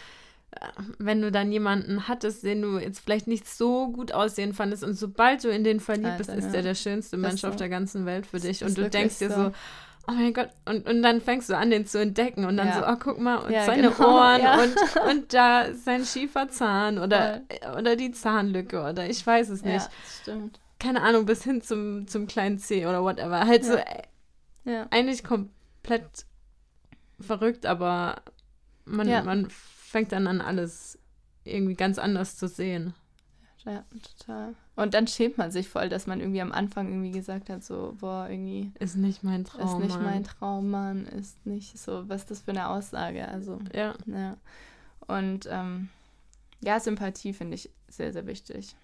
wenn 0.98 1.22
du 1.22 1.32
dann 1.32 1.52
jemanden 1.52 2.08
hattest, 2.08 2.44
den 2.44 2.62
du 2.62 2.78
jetzt 2.78 3.00
vielleicht 3.00 3.28
nicht 3.28 3.48
so 3.48 3.90
gut 3.90 4.12
aussehen 4.12 4.54
fandest 4.54 4.84
und 4.84 4.96
sobald 4.96 5.44
du 5.44 5.50
in 5.50 5.64
den 5.64 5.80
verliebt 5.80 6.18
bist, 6.18 6.30
ist 6.30 6.52
der 6.52 6.62
der 6.62 6.76
schönste 6.76 7.18
das 7.18 7.22
Mensch 7.22 7.42
so. 7.42 7.48
auf 7.48 7.56
der 7.56 7.70
ganzen 7.70 8.06
Welt 8.06 8.26
für 8.26 8.40
dich. 8.40 8.64
Und 8.64 8.78
du 8.78 8.90
denkst 8.90 9.20
dir 9.20 9.32
so, 9.32 9.52
oh 10.08 10.12
mein 10.12 10.34
Gott, 10.34 10.50
und, 10.66 10.88
und 10.88 11.02
dann 11.02 11.22
fängst 11.22 11.50
du 11.50 11.58
an, 11.58 11.70
den 11.70 11.86
zu 11.86 12.00
entdecken 12.00 12.46
und 12.46 12.58
dann 12.58 12.68
ja. 12.68 12.80
so, 12.80 12.86
oh, 12.86 12.98
guck 13.00 13.20
mal, 13.20 13.38
und 13.38 13.52
ja, 13.52 13.66
seine 13.66 13.92
genau, 13.92 14.18
Ohren 14.18 14.42
ja. 14.42 14.62
und, 14.62 14.76
und 15.10 15.34
da 15.34 15.74
sein 15.74 16.04
schiefer 16.06 16.50
Zahn 16.50 17.00
oder, 17.00 17.42
oder 17.78 17.96
die 17.96 18.12
Zahnlücke 18.12 18.82
oder 18.82 19.10
ich 19.10 19.26
weiß 19.26 19.50
es 19.50 19.64
nicht. 19.64 19.86
Ja, 19.86 19.90
stimmt. 20.22 20.60
Keine 20.80 21.02
Ahnung, 21.02 21.26
bis 21.26 21.44
hin 21.44 21.62
zum, 21.62 22.08
zum 22.08 22.28
kleinen 22.28 22.58
C 22.58 22.88
oder 22.88 23.04
whatever. 23.04 23.46
Halt 23.46 23.64
so, 23.64 23.78
eigentlich 24.90 25.24
komplett 25.24 26.26
verrückt, 27.20 27.66
aber 27.66 28.22
man, 28.86 29.08
man 29.26 29.48
fängt 29.92 30.12
dann 30.12 30.28
an, 30.28 30.42
alles 30.42 30.98
irgendwie 31.44 31.76
ganz 31.76 31.98
anders 31.98 32.38
zu 32.38 32.48
sehen. 32.48 32.94
Ja, 33.66 33.84
total. 34.18 34.56
Und 34.76 34.94
dann 34.96 35.06
schämt 35.06 35.38
man 35.38 35.52
sich 35.52 35.70
voll, 35.70 35.90
dass 35.90 36.08
man 36.08 36.20
irgendwie 36.20 36.42
am 36.42 36.52
Anfang 36.52 36.88
irgendwie 36.88 37.12
gesagt 37.12 37.50
hat, 37.50 37.64
so, 37.64 37.96
boah, 38.00 38.28
irgendwie. 38.28 38.72
Ist 38.80 38.96
nicht 38.96 39.24
mein 39.24 39.44
Traum. 39.44 39.68
Ist 39.68 39.78
nicht 39.78 40.02
mein 40.02 40.24
Traum, 40.24 40.72
Mann. 40.72 41.06
Ist 41.06 41.46
nicht 41.46 41.78
so, 41.78 42.10
was 42.10 42.22
ist 42.22 42.32
das 42.32 42.42
für 42.42 42.52
eine 42.52 42.70
Aussage? 42.70 43.28
Also, 43.28 43.60
ja. 43.76 43.94
ja. 44.08 44.38
Und 45.06 45.48
ähm, 45.52 45.90
ja, 46.62 46.80
Sympathie 46.80 47.34
finde 47.34 47.56
ich 47.56 47.70
sehr, 47.88 48.14
sehr 48.14 48.26
wichtig. 48.26 48.76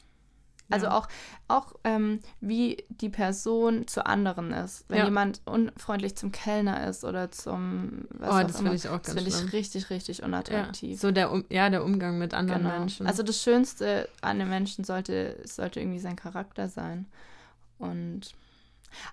Also 0.70 0.88
ja. 0.88 0.98
auch, 0.98 1.08
auch 1.48 1.74
ähm, 1.84 2.20
wie 2.42 2.84
die 2.90 3.10
Person 3.10 3.88
zu 3.88 4.06
anderen 4.06 4.52
ist. 4.52 4.86
Wenn 4.90 5.00
ja. 5.00 5.06
jemand 5.06 5.42
unfreundlich 5.46 6.16
zum 6.16 6.32
Kellner 6.32 6.88
ist 6.88 7.06
oder 7.06 7.32
zum 7.32 8.06
was 8.10 8.30
Oh, 8.30 8.48
das 8.48 8.58
finde 8.58 8.76
ich 8.76 8.88
auch 8.88 9.02
ganz 9.02 9.14
Das 9.14 9.24
finde 9.24 9.30
ich 9.30 9.54
richtig, 9.54 9.90
richtig 9.90 10.24
unattraktiv. 10.24 10.92
Ja. 10.92 10.98
So 10.98 11.12
der, 11.12 11.32
um 11.32 11.46
ja, 11.50 11.70
der 11.70 11.84
Umgang 11.84 12.18
mit 12.18 12.34
anderen 12.34 12.64
genau. 12.64 12.80
Menschen. 12.80 13.08
Also 13.08 13.24
das 13.24 13.42
Schönste 13.42 14.10
an 14.22 14.40
dem 14.40 14.50
Menschen 14.50 14.84
sollte, 14.84 15.42
sollte 15.46 15.80
irgendwie 15.80 16.00
sein 16.00 16.16
Charakter 16.16 16.68
sein. 16.68 17.06
Und 17.78 18.36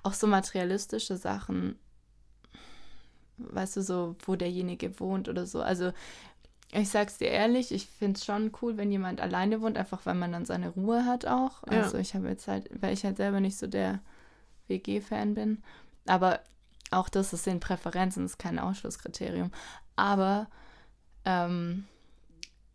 auch 0.02 0.14
so 0.14 0.26
materialistische 0.26 1.16
Sachen, 1.16 1.78
weißt 3.38 3.76
du, 3.76 3.82
so, 3.82 4.16
wo 4.24 4.36
derjenige 4.36 4.98
wohnt 5.00 5.28
oder 5.28 5.46
so. 5.46 5.60
Also 5.60 5.92
ich 6.80 6.88
sag's 6.90 7.18
dir 7.18 7.28
ehrlich, 7.28 7.72
ich 7.72 7.86
finde 7.86 8.18
es 8.18 8.24
schon 8.24 8.52
cool, 8.60 8.76
wenn 8.76 8.90
jemand 8.90 9.20
alleine 9.20 9.60
wohnt, 9.60 9.76
einfach 9.76 10.04
weil 10.06 10.14
man 10.14 10.32
dann 10.32 10.44
seine 10.44 10.70
Ruhe 10.70 11.04
hat 11.06 11.26
auch. 11.26 11.62
Ja. 11.70 11.82
Also 11.82 11.98
ich 11.98 12.14
habe 12.14 12.28
jetzt 12.28 12.48
halt, 12.48 12.68
weil 12.80 12.92
ich 12.92 13.04
halt 13.04 13.16
selber 13.16 13.40
nicht 13.40 13.56
so 13.56 13.66
der 13.66 14.00
WG-Fan 14.68 15.34
bin. 15.34 15.62
Aber 16.06 16.40
auch 16.90 17.08
das 17.08 17.32
ist 17.32 17.46
in 17.46 17.60
Präferenzen, 17.60 18.24
ist 18.24 18.38
kein 18.38 18.58
Ausschlusskriterium. 18.58 19.50
Aber 19.96 20.48
ähm, 21.24 21.86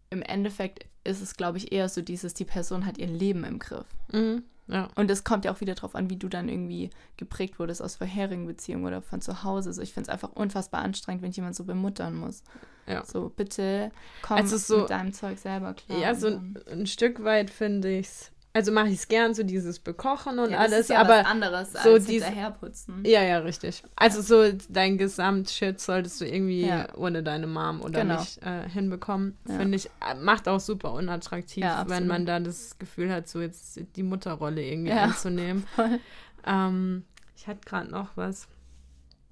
im 0.10 0.22
Endeffekt 0.22 0.86
ist 1.04 1.22
es, 1.22 1.36
glaube 1.36 1.58
ich, 1.58 1.72
eher 1.72 1.90
so 1.90 2.02
dieses, 2.02 2.34
die 2.34 2.46
Person 2.46 2.86
hat 2.86 2.98
ihr 2.98 3.08
Leben 3.08 3.44
im 3.44 3.60
Griff. 3.60 3.88
Mhm. 4.12 4.44
Ja. 4.70 4.88
Und 4.96 5.10
es 5.10 5.24
kommt 5.24 5.46
ja 5.46 5.52
auch 5.52 5.62
wieder 5.62 5.74
darauf 5.74 5.96
an, 5.96 6.12
wie 6.12 6.16
du 6.16 6.30
dann 6.30 6.48
irgendwie 6.48 6.92
geprägt 7.18 7.58
wurdest 7.58 7.82
aus 7.82 7.96
vorherigen 7.96 8.46
Beziehungen 8.46 8.86
oder 8.86 9.02
von 9.02 9.20
zu 9.20 9.44
Hause. 9.44 9.74
So, 9.74 9.82
ich 9.82 9.94
finde 9.94 10.10
es 10.10 10.14
einfach 10.14 10.32
unfassbar 10.34 10.82
anstrengend, 10.82 11.24
wenn 11.24 11.32
jemand 11.32 11.56
so 11.56 11.64
bemuttern 11.64 12.16
muss. 12.16 12.44
Ja. 12.86 13.04
So, 13.04 13.30
bitte 13.30 13.92
komm 14.22 14.38
also 14.38 14.58
so, 14.58 14.82
mit 14.82 14.92
deinem 14.92 15.12
Zeug 15.12 15.40
selber 15.40 15.74
klar. 15.74 16.00
Ja, 16.00 16.14
so 16.14 16.28
ein, 16.28 16.58
ein 16.72 16.86
Stück 16.86 17.24
weit 17.24 17.50
finde 17.50 17.90
ich 17.90 18.08
es 18.08 18.32
also 18.54 18.72
mache 18.72 18.88
ich 18.88 18.96
es 18.96 19.08
gern, 19.08 19.34
so 19.34 19.44
dieses 19.44 19.80
Bekochen 19.80 20.40
und 20.40 20.52
ja, 20.52 20.58
alles, 20.58 20.88
ja 20.88 21.00
aber 21.00 21.20
was 21.20 21.26
anderes 21.26 21.74
so 21.74 21.94
als 21.94 22.06
dies, 22.06 22.24
hinterherputzen. 22.24 23.04
Ja, 23.06 23.22
ja, 23.22 23.40
richtig. 23.40 23.84
Also 23.96 24.22
so 24.22 24.58
dein 24.70 24.98
Gesamtshit 24.98 25.80
solltest 25.80 26.20
du 26.20 26.26
irgendwie 26.26 26.66
ja. 26.66 26.88
ohne 26.96 27.22
deine 27.22 27.46
Mom 27.46 27.82
oder 27.82 28.02
genau. 28.02 28.20
mich 28.20 28.42
äh, 28.42 28.68
hinbekommen, 28.68 29.38
finde 29.46 29.78
ich, 29.78 29.88
äh, 30.08 30.16
macht 30.16 30.48
auch 30.48 30.60
super 30.60 30.94
unattraktiv, 30.94 31.66
wenn 31.86 32.08
man 32.08 32.26
da 32.26 32.40
das 32.40 32.78
Gefühl 32.80 33.12
hat, 33.12 33.28
so 33.28 33.40
jetzt 33.40 33.80
die 33.96 34.04
Mutterrolle 34.04 34.64
irgendwie 34.64 34.92
anzunehmen. 34.94 35.66
Ähm, 36.46 37.04
ich 37.36 37.48
hatte 37.48 37.62
gerade 37.66 37.92
noch 37.92 38.16
was. 38.16 38.48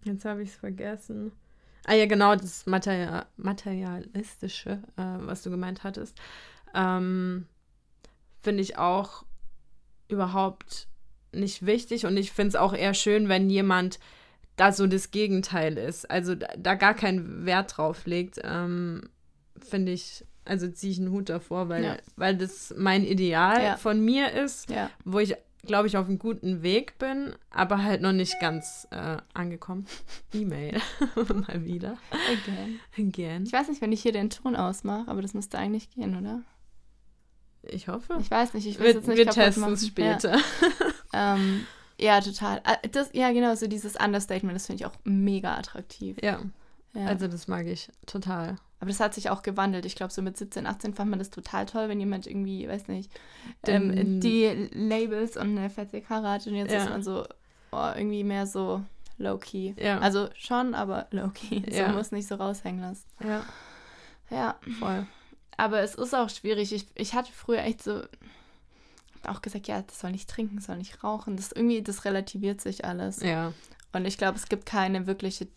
Jetzt 0.03 0.25
habe 0.25 0.43
ich 0.43 0.49
es 0.49 0.55
vergessen. 0.55 1.31
Ah 1.85 1.93
ja, 1.93 2.05
genau, 2.05 2.35
das 2.35 2.65
Material, 2.65 3.25
Materialistische, 3.37 4.81
äh, 4.97 5.03
was 5.19 5.43
du 5.43 5.49
gemeint 5.49 5.83
hattest. 5.83 6.19
Ähm, 6.75 7.47
finde 8.47 8.63
ich 8.63 8.77
auch 8.77 9.25
überhaupt 10.07 10.87
nicht 11.33 11.65
wichtig 11.65 12.05
und 12.05 12.15
ich 12.15 12.31
finde 12.31 12.47
es 12.47 12.55
auch 12.55 12.73
eher 12.73 12.93
schön, 12.93 13.27
wenn 13.27 13.49
jemand 13.49 13.99
da 14.55 14.71
so 14.71 14.87
das 14.87 15.11
Gegenteil 15.11 15.77
ist, 15.77 16.09
also 16.09 16.33
da, 16.33 16.47
da 16.57 16.75
gar 16.75 16.93
keinen 16.93 17.45
Wert 17.45 17.75
drauf 17.75 18.05
legt, 18.05 18.39
ähm, 18.45 19.09
finde 19.57 19.91
ich, 19.91 20.23
also 20.45 20.69
ziehe 20.69 20.93
ich 20.93 20.97
einen 20.97 21.11
Hut 21.11 21.27
davor, 21.27 21.67
weil, 21.67 21.83
ja. 21.83 21.97
weil 22.15 22.37
das 22.37 22.73
mein 22.77 23.03
Ideal 23.03 23.61
ja. 23.61 23.75
von 23.75 23.99
mir 23.99 24.31
ist, 24.31 24.69
ja. 24.69 24.89
wo 25.03 25.19
ich, 25.19 25.35
glaube 25.65 25.89
ich, 25.89 25.97
auf 25.97 26.07
einem 26.07 26.17
guten 26.17 26.63
Weg 26.63 26.97
bin, 26.99 27.35
aber 27.49 27.83
halt 27.83 28.01
noch 28.01 28.13
nicht 28.13 28.39
ganz 28.39 28.87
äh, 28.91 29.17
angekommen. 29.33 29.87
E-Mail, 30.33 30.79
mal 31.33 31.65
wieder. 31.65 31.97
Again. 32.31 32.79
Again. 32.97 33.43
Ich 33.45 33.51
weiß 33.51 33.67
nicht, 33.67 33.81
wenn 33.81 33.91
ich 33.91 34.01
hier 34.01 34.13
den 34.13 34.29
Ton 34.29 34.55
ausmache, 34.55 35.11
aber 35.11 35.21
das 35.21 35.33
müsste 35.33 35.57
eigentlich 35.57 35.89
gehen, 35.89 36.17
oder? 36.17 36.43
Ich 37.69 37.87
hoffe. 37.87 38.17
Ich 38.19 38.31
weiß 38.31 38.53
nicht, 38.53 38.67
ich 38.67 38.79
will 38.79 38.93
jetzt 38.93 39.07
nicht 39.07 39.17
Wir 39.17 39.27
testen 39.27 39.73
es 39.73 39.87
später. 39.87 40.37
Ja. 41.11 41.35
ähm, 41.35 41.65
ja, 41.99 42.21
total. 42.21 42.61
Äh, 42.63 42.87
das, 42.89 43.09
ja, 43.13 43.31
genau, 43.31 43.55
so 43.55 43.67
dieses 43.67 43.95
Understatement, 43.95 44.55
das 44.55 44.67
finde 44.67 44.83
ich 44.83 44.85
auch 44.85 44.97
mega 45.03 45.55
attraktiv. 45.55 46.17
Ja. 46.21 46.39
ja. 46.93 47.05
Also 47.05 47.27
das 47.27 47.47
mag 47.47 47.65
ich 47.67 47.89
total. 48.05 48.57
Aber 48.79 48.89
das 48.89 48.99
hat 48.99 49.15
sich 49.15 49.29
auch 49.29 49.41
gewandelt. 49.41 49.85
Ich 49.85 49.95
glaube, 49.95 50.13
so 50.13 50.21
mit 50.21 50.37
17, 50.37 50.67
18 50.67 50.93
fand 50.93 51.09
man 51.09 51.17
das 51.17 51.31
total 51.31 51.65
toll, 51.65 51.89
wenn 51.89 51.99
jemand 51.99 52.27
irgendwie, 52.27 52.67
weiß 52.67 52.89
nicht, 52.89 53.11
ähm, 53.65 54.19
die 54.19 54.69
Labels 54.71 55.35
und 55.35 55.57
eine 55.57 55.69
fette 55.69 56.01
Karat 56.01 56.45
und 56.45 56.55
jetzt 56.55 56.71
ja. 56.71 56.83
ist 56.83 56.89
man 56.89 57.01
so 57.01 57.25
oh, 57.71 57.91
irgendwie 57.95 58.23
mehr 58.23 58.45
so 58.45 58.83
low-key. 59.17 59.73
Ja. 59.77 59.97
Also 59.99 60.29
schon, 60.35 60.75
aber 60.75 61.07
low-key. 61.11 61.63
So 61.71 61.77
ja. 61.77 61.91
muss 61.91 62.11
nicht 62.11 62.27
so 62.27 62.35
raushängen 62.35 62.81
lassen. 62.81 63.05
Ja. 63.23 63.43
Ja. 64.29 64.55
Voll. 64.79 65.07
Aber 65.57 65.81
es 65.81 65.95
ist 65.95 66.13
auch 66.13 66.29
schwierig. 66.29 66.71
Ich, 66.71 66.87
ich 66.95 67.13
hatte 67.13 67.31
früher 67.33 67.63
echt 67.63 67.83
so 67.83 68.03
auch 69.25 69.41
gesagt, 69.41 69.67
ja, 69.67 69.81
das 69.81 69.99
soll 69.99 70.11
nicht 70.11 70.29
trinken, 70.29 70.59
soll 70.59 70.77
nicht 70.77 71.03
rauchen. 71.03 71.35
Das 71.35 71.51
irgendwie, 71.51 71.81
das 71.81 72.05
relativiert 72.05 72.61
sich 72.61 72.85
alles. 72.85 73.21
Ja. 73.21 73.53
Und 73.93 74.05
ich 74.05 74.17
glaube, 74.17 74.37
es 74.37 74.47
gibt 74.47 74.65
keine 74.65 75.07
wirkliche 75.07 75.47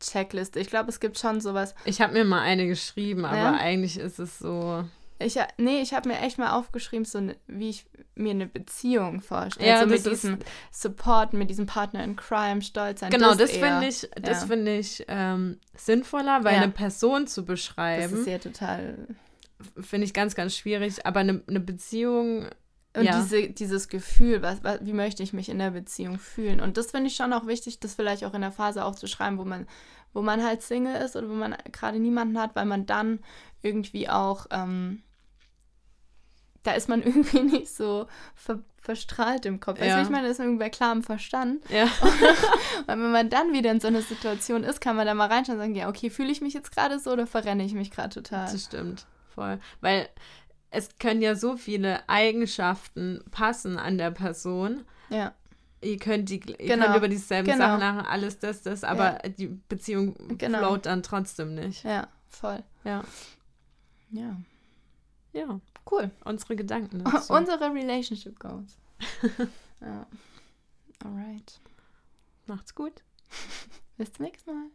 Checkliste. 0.00 0.60
Ich 0.60 0.68
glaube, 0.68 0.90
es 0.90 1.00
gibt 1.00 1.18
schon 1.18 1.40
sowas. 1.40 1.74
Ich 1.84 2.00
habe 2.00 2.12
mir 2.12 2.24
mal 2.24 2.42
eine 2.42 2.66
geschrieben, 2.66 3.24
aber 3.24 3.36
ja? 3.36 3.56
eigentlich 3.56 3.98
ist 3.98 4.18
es 4.18 4.38
so. 4.38 4.84
Ich, 5.20 5.36
nee, 5.56 5.80
ich 5.80 5.94
habe 5.94 6.08
mir 6.08 6.20
echt 6.20 6.38
mal 6.38 6.52
aufgeschrieben, 6.52 7.04
so 7.04 7.20
ne, 7.20 7.36
wie 7.48 7.70
ich 7.70 7.86
mir 8.14 8.30
eine 8.30 8.46
Beziehung 8.46 9.20
vorstelle. 9.20 9.68
Ja, 9.68 9.80
so 9.80 9.86
mit 9.86 10.06
diesem 10.06 10.38
Support, 10.70 11.32
mit 11.32 11.50
diesem 11.50 11.66
Partner 11.66 12.04
in 12.04 12.14
Crime, 12.14 12.62
Stolz 12.62 13.00
sein. 13.00 13.10
Genau, 13.10 13.30
das, 13.30 13.50
das 13.50 13.52
finde 13.52 13.88
ich, 13.88 14.08
das 14.14 14.42
ja. 14.42 14.46
finde 14.46 14.78
ich 14.78 15.04
ähm, 15.08 15.58
sinnvoller, 15.74 16.44
weil 16.44 16.54
ja. 16.54 16.62
eine 16.62 16.70
Person 16.70 17.26
zu 17.26 17.44
beschreiben. 17.44 18.12
Das 18.12 18.20
ist 18.20 18.28
ja 18.28 18.38
total 18.38 19.08
finde 19.80 20.06
ich 20.06 20.14
ganz, 20.14 20.34
ganz 20.34 20.56
schwierig. 20.56 21.04
Aber 21.06 21.20
eine, 21.20 21.42
eine 21.46 21.60
Beziehung. 21.60 22.48
Und 22.96 23.04
ja. 23.04 23.20
diese, 23.20 23.50
dieses 23.50 23.88
Gefühl, 23.88 24.42
was, 24.42 24.64
was, 24.64 24.80
wie 24.82 24.92
möchte 24.92 25.22
ich 25.22 25.32
mich 25.32 25.48
in 25.48 25.58
der 25.58 25.70
Beziehung 25.70 26.18
fühlen? 26.18 26.60
Und 26.60 26.76
das 26.76 26.90
finde 26.90 27.08
ich 27.08 27.16
schon 27.16 27.32
auch 27.32 27.46
wichtig, 27.46 27.80
das 27.80 27.94
vielleicht 27.94 28.24
auch 28.24 28.34
in 28.34 28.40
der 28.40 28.50
Phase 28.50 28.84
aufzuschreiben, 28.84 29.38
wo 29.38 29.44
man, 29.44 29.66
wo 30.12 30.22
man 30.22 30.42
halt 30.42 30.62
Single 30.62 30.96
ist 30.96 31.14
oder 31.14 31.28
wo 31.28 31.34
man 31.34 31.54
gerade 31.70 31.98
niemanden 31.98 32.40
hat, 32.40 32.56
weil 32.56 32.64
man 32.64 32.86
dann 32.86 33.20
irgendwie 33.62 34.08
auch, 34.08 34.46
ähm, 34.50 35.02
da 36.62 36.72
ist 36.72 36.88
man 36.88 37.02
irgendwie 37.04 37.42
nicht 37.42 37.68
so 37.74 38.06
ver 38.34 38.60
verstrahlt 38.80 39.44
im 39.44 39.60
Kopf. 39.60 39.80
Ja. 39.80 39.96
Also 39.96 40.04
ich 40.04 40.08
meine, 40.08 40.24
da 40.24 40.30
ist 40.30 40.40
irgendwie 40.40 40.60
bei 40.60 40.70
klarem 40.70 41.02
Verstand. 41.02 41.62
Ja. 41.68 41.82
und 42.86 42.86
wenn 42.86 43.12
man 43.12 43.28
dann 43.28 43.52
wieder 43.52 43.70
in 43.70 43.80
so 43.80 43.88
einer 43.88 44.00
Situation 44.00 44.64
ist, 44.64 44.80
kann 44.80 44.96
man 44.96 45.04
da 45.04 45.12
mal 45.12 45.26
reinschauen 45.26 45.58
und 45.58 45.62
sagen, 45.62 45.74
ja, 45.74 45.90
okay, 45.90 46.08
fühle 46.08 46.30
ich 46.30 46.40
mich 46.40 46.54
jetzt 46.54 46.72
gerade 46.72 46.98
so 46.98 47.10
oder 47.12 47.26
verrenne 47.26 47.64
ich 47.64 47.74
mich 47.74 47.90
gerade 47.90 48.08
total? 48.08 48.50
Das 48.50 48.64
stimmt 48.64 49.04
voll. 49.38 49.58
Weil 49.80 50.08
es 50.70 50.98
können 50.98 51.22
ja 51.22 51.34
so 51.34 51.56
viele 51.56 52.08
Eigenschaften 52.08 53.22
passen 53.30 53.78
an 53.78 53.98
der 53.98 54.10
Person. 54.10 54.84
Ja. 55.10 55.32
Ihr 55.80 55.98
könnt, 55.98 56.28
die, 56.28 56.40
ihr 56.40 56.56
genau. 56.56 56.86
könnt 56.86 56.96
über 56.96 57.08
dieselben 57.08 57.46
genau. 57.46 57.58
Sachen 57.58 57.80
machen, 57.80 58.06
alles 58.06 58.40
das, 58.40 58.62
das, 58.62 58.82
aber 58.82 59.24
ja. 59.24 59.28
die 59.28 59.46
Beziehung 59.46 60.16
genau. 60.36 60.58
float 60.58 60.86
dann 60.86 61.04
trotzdem 61.04 61.54
nicht. 61.54 61.84
Ja, 61.84 62.08
voll. 62.26 62.64
Ja. 62.82 63.04
Ja. 64.10 64.36
Ja. 65.32 65.60
Cool. 65.88 66.10
Unsere 66.24 66.56
Gedanken. 66.56 67.04
Dazu. 67.04 67.32
Unsere 67.32 67.72
Relationship 67.72 68.38
Goals. 68.40 68.76
ja. 69.80 70.06
Alright. 71.04 71.60
Macht's 72.46 72.74
gut. 72.74 73.04
Bis 73.96 74.12
zum 74.12 74.24
nächsten 74.24 74.50
Mal. 74.52 74.70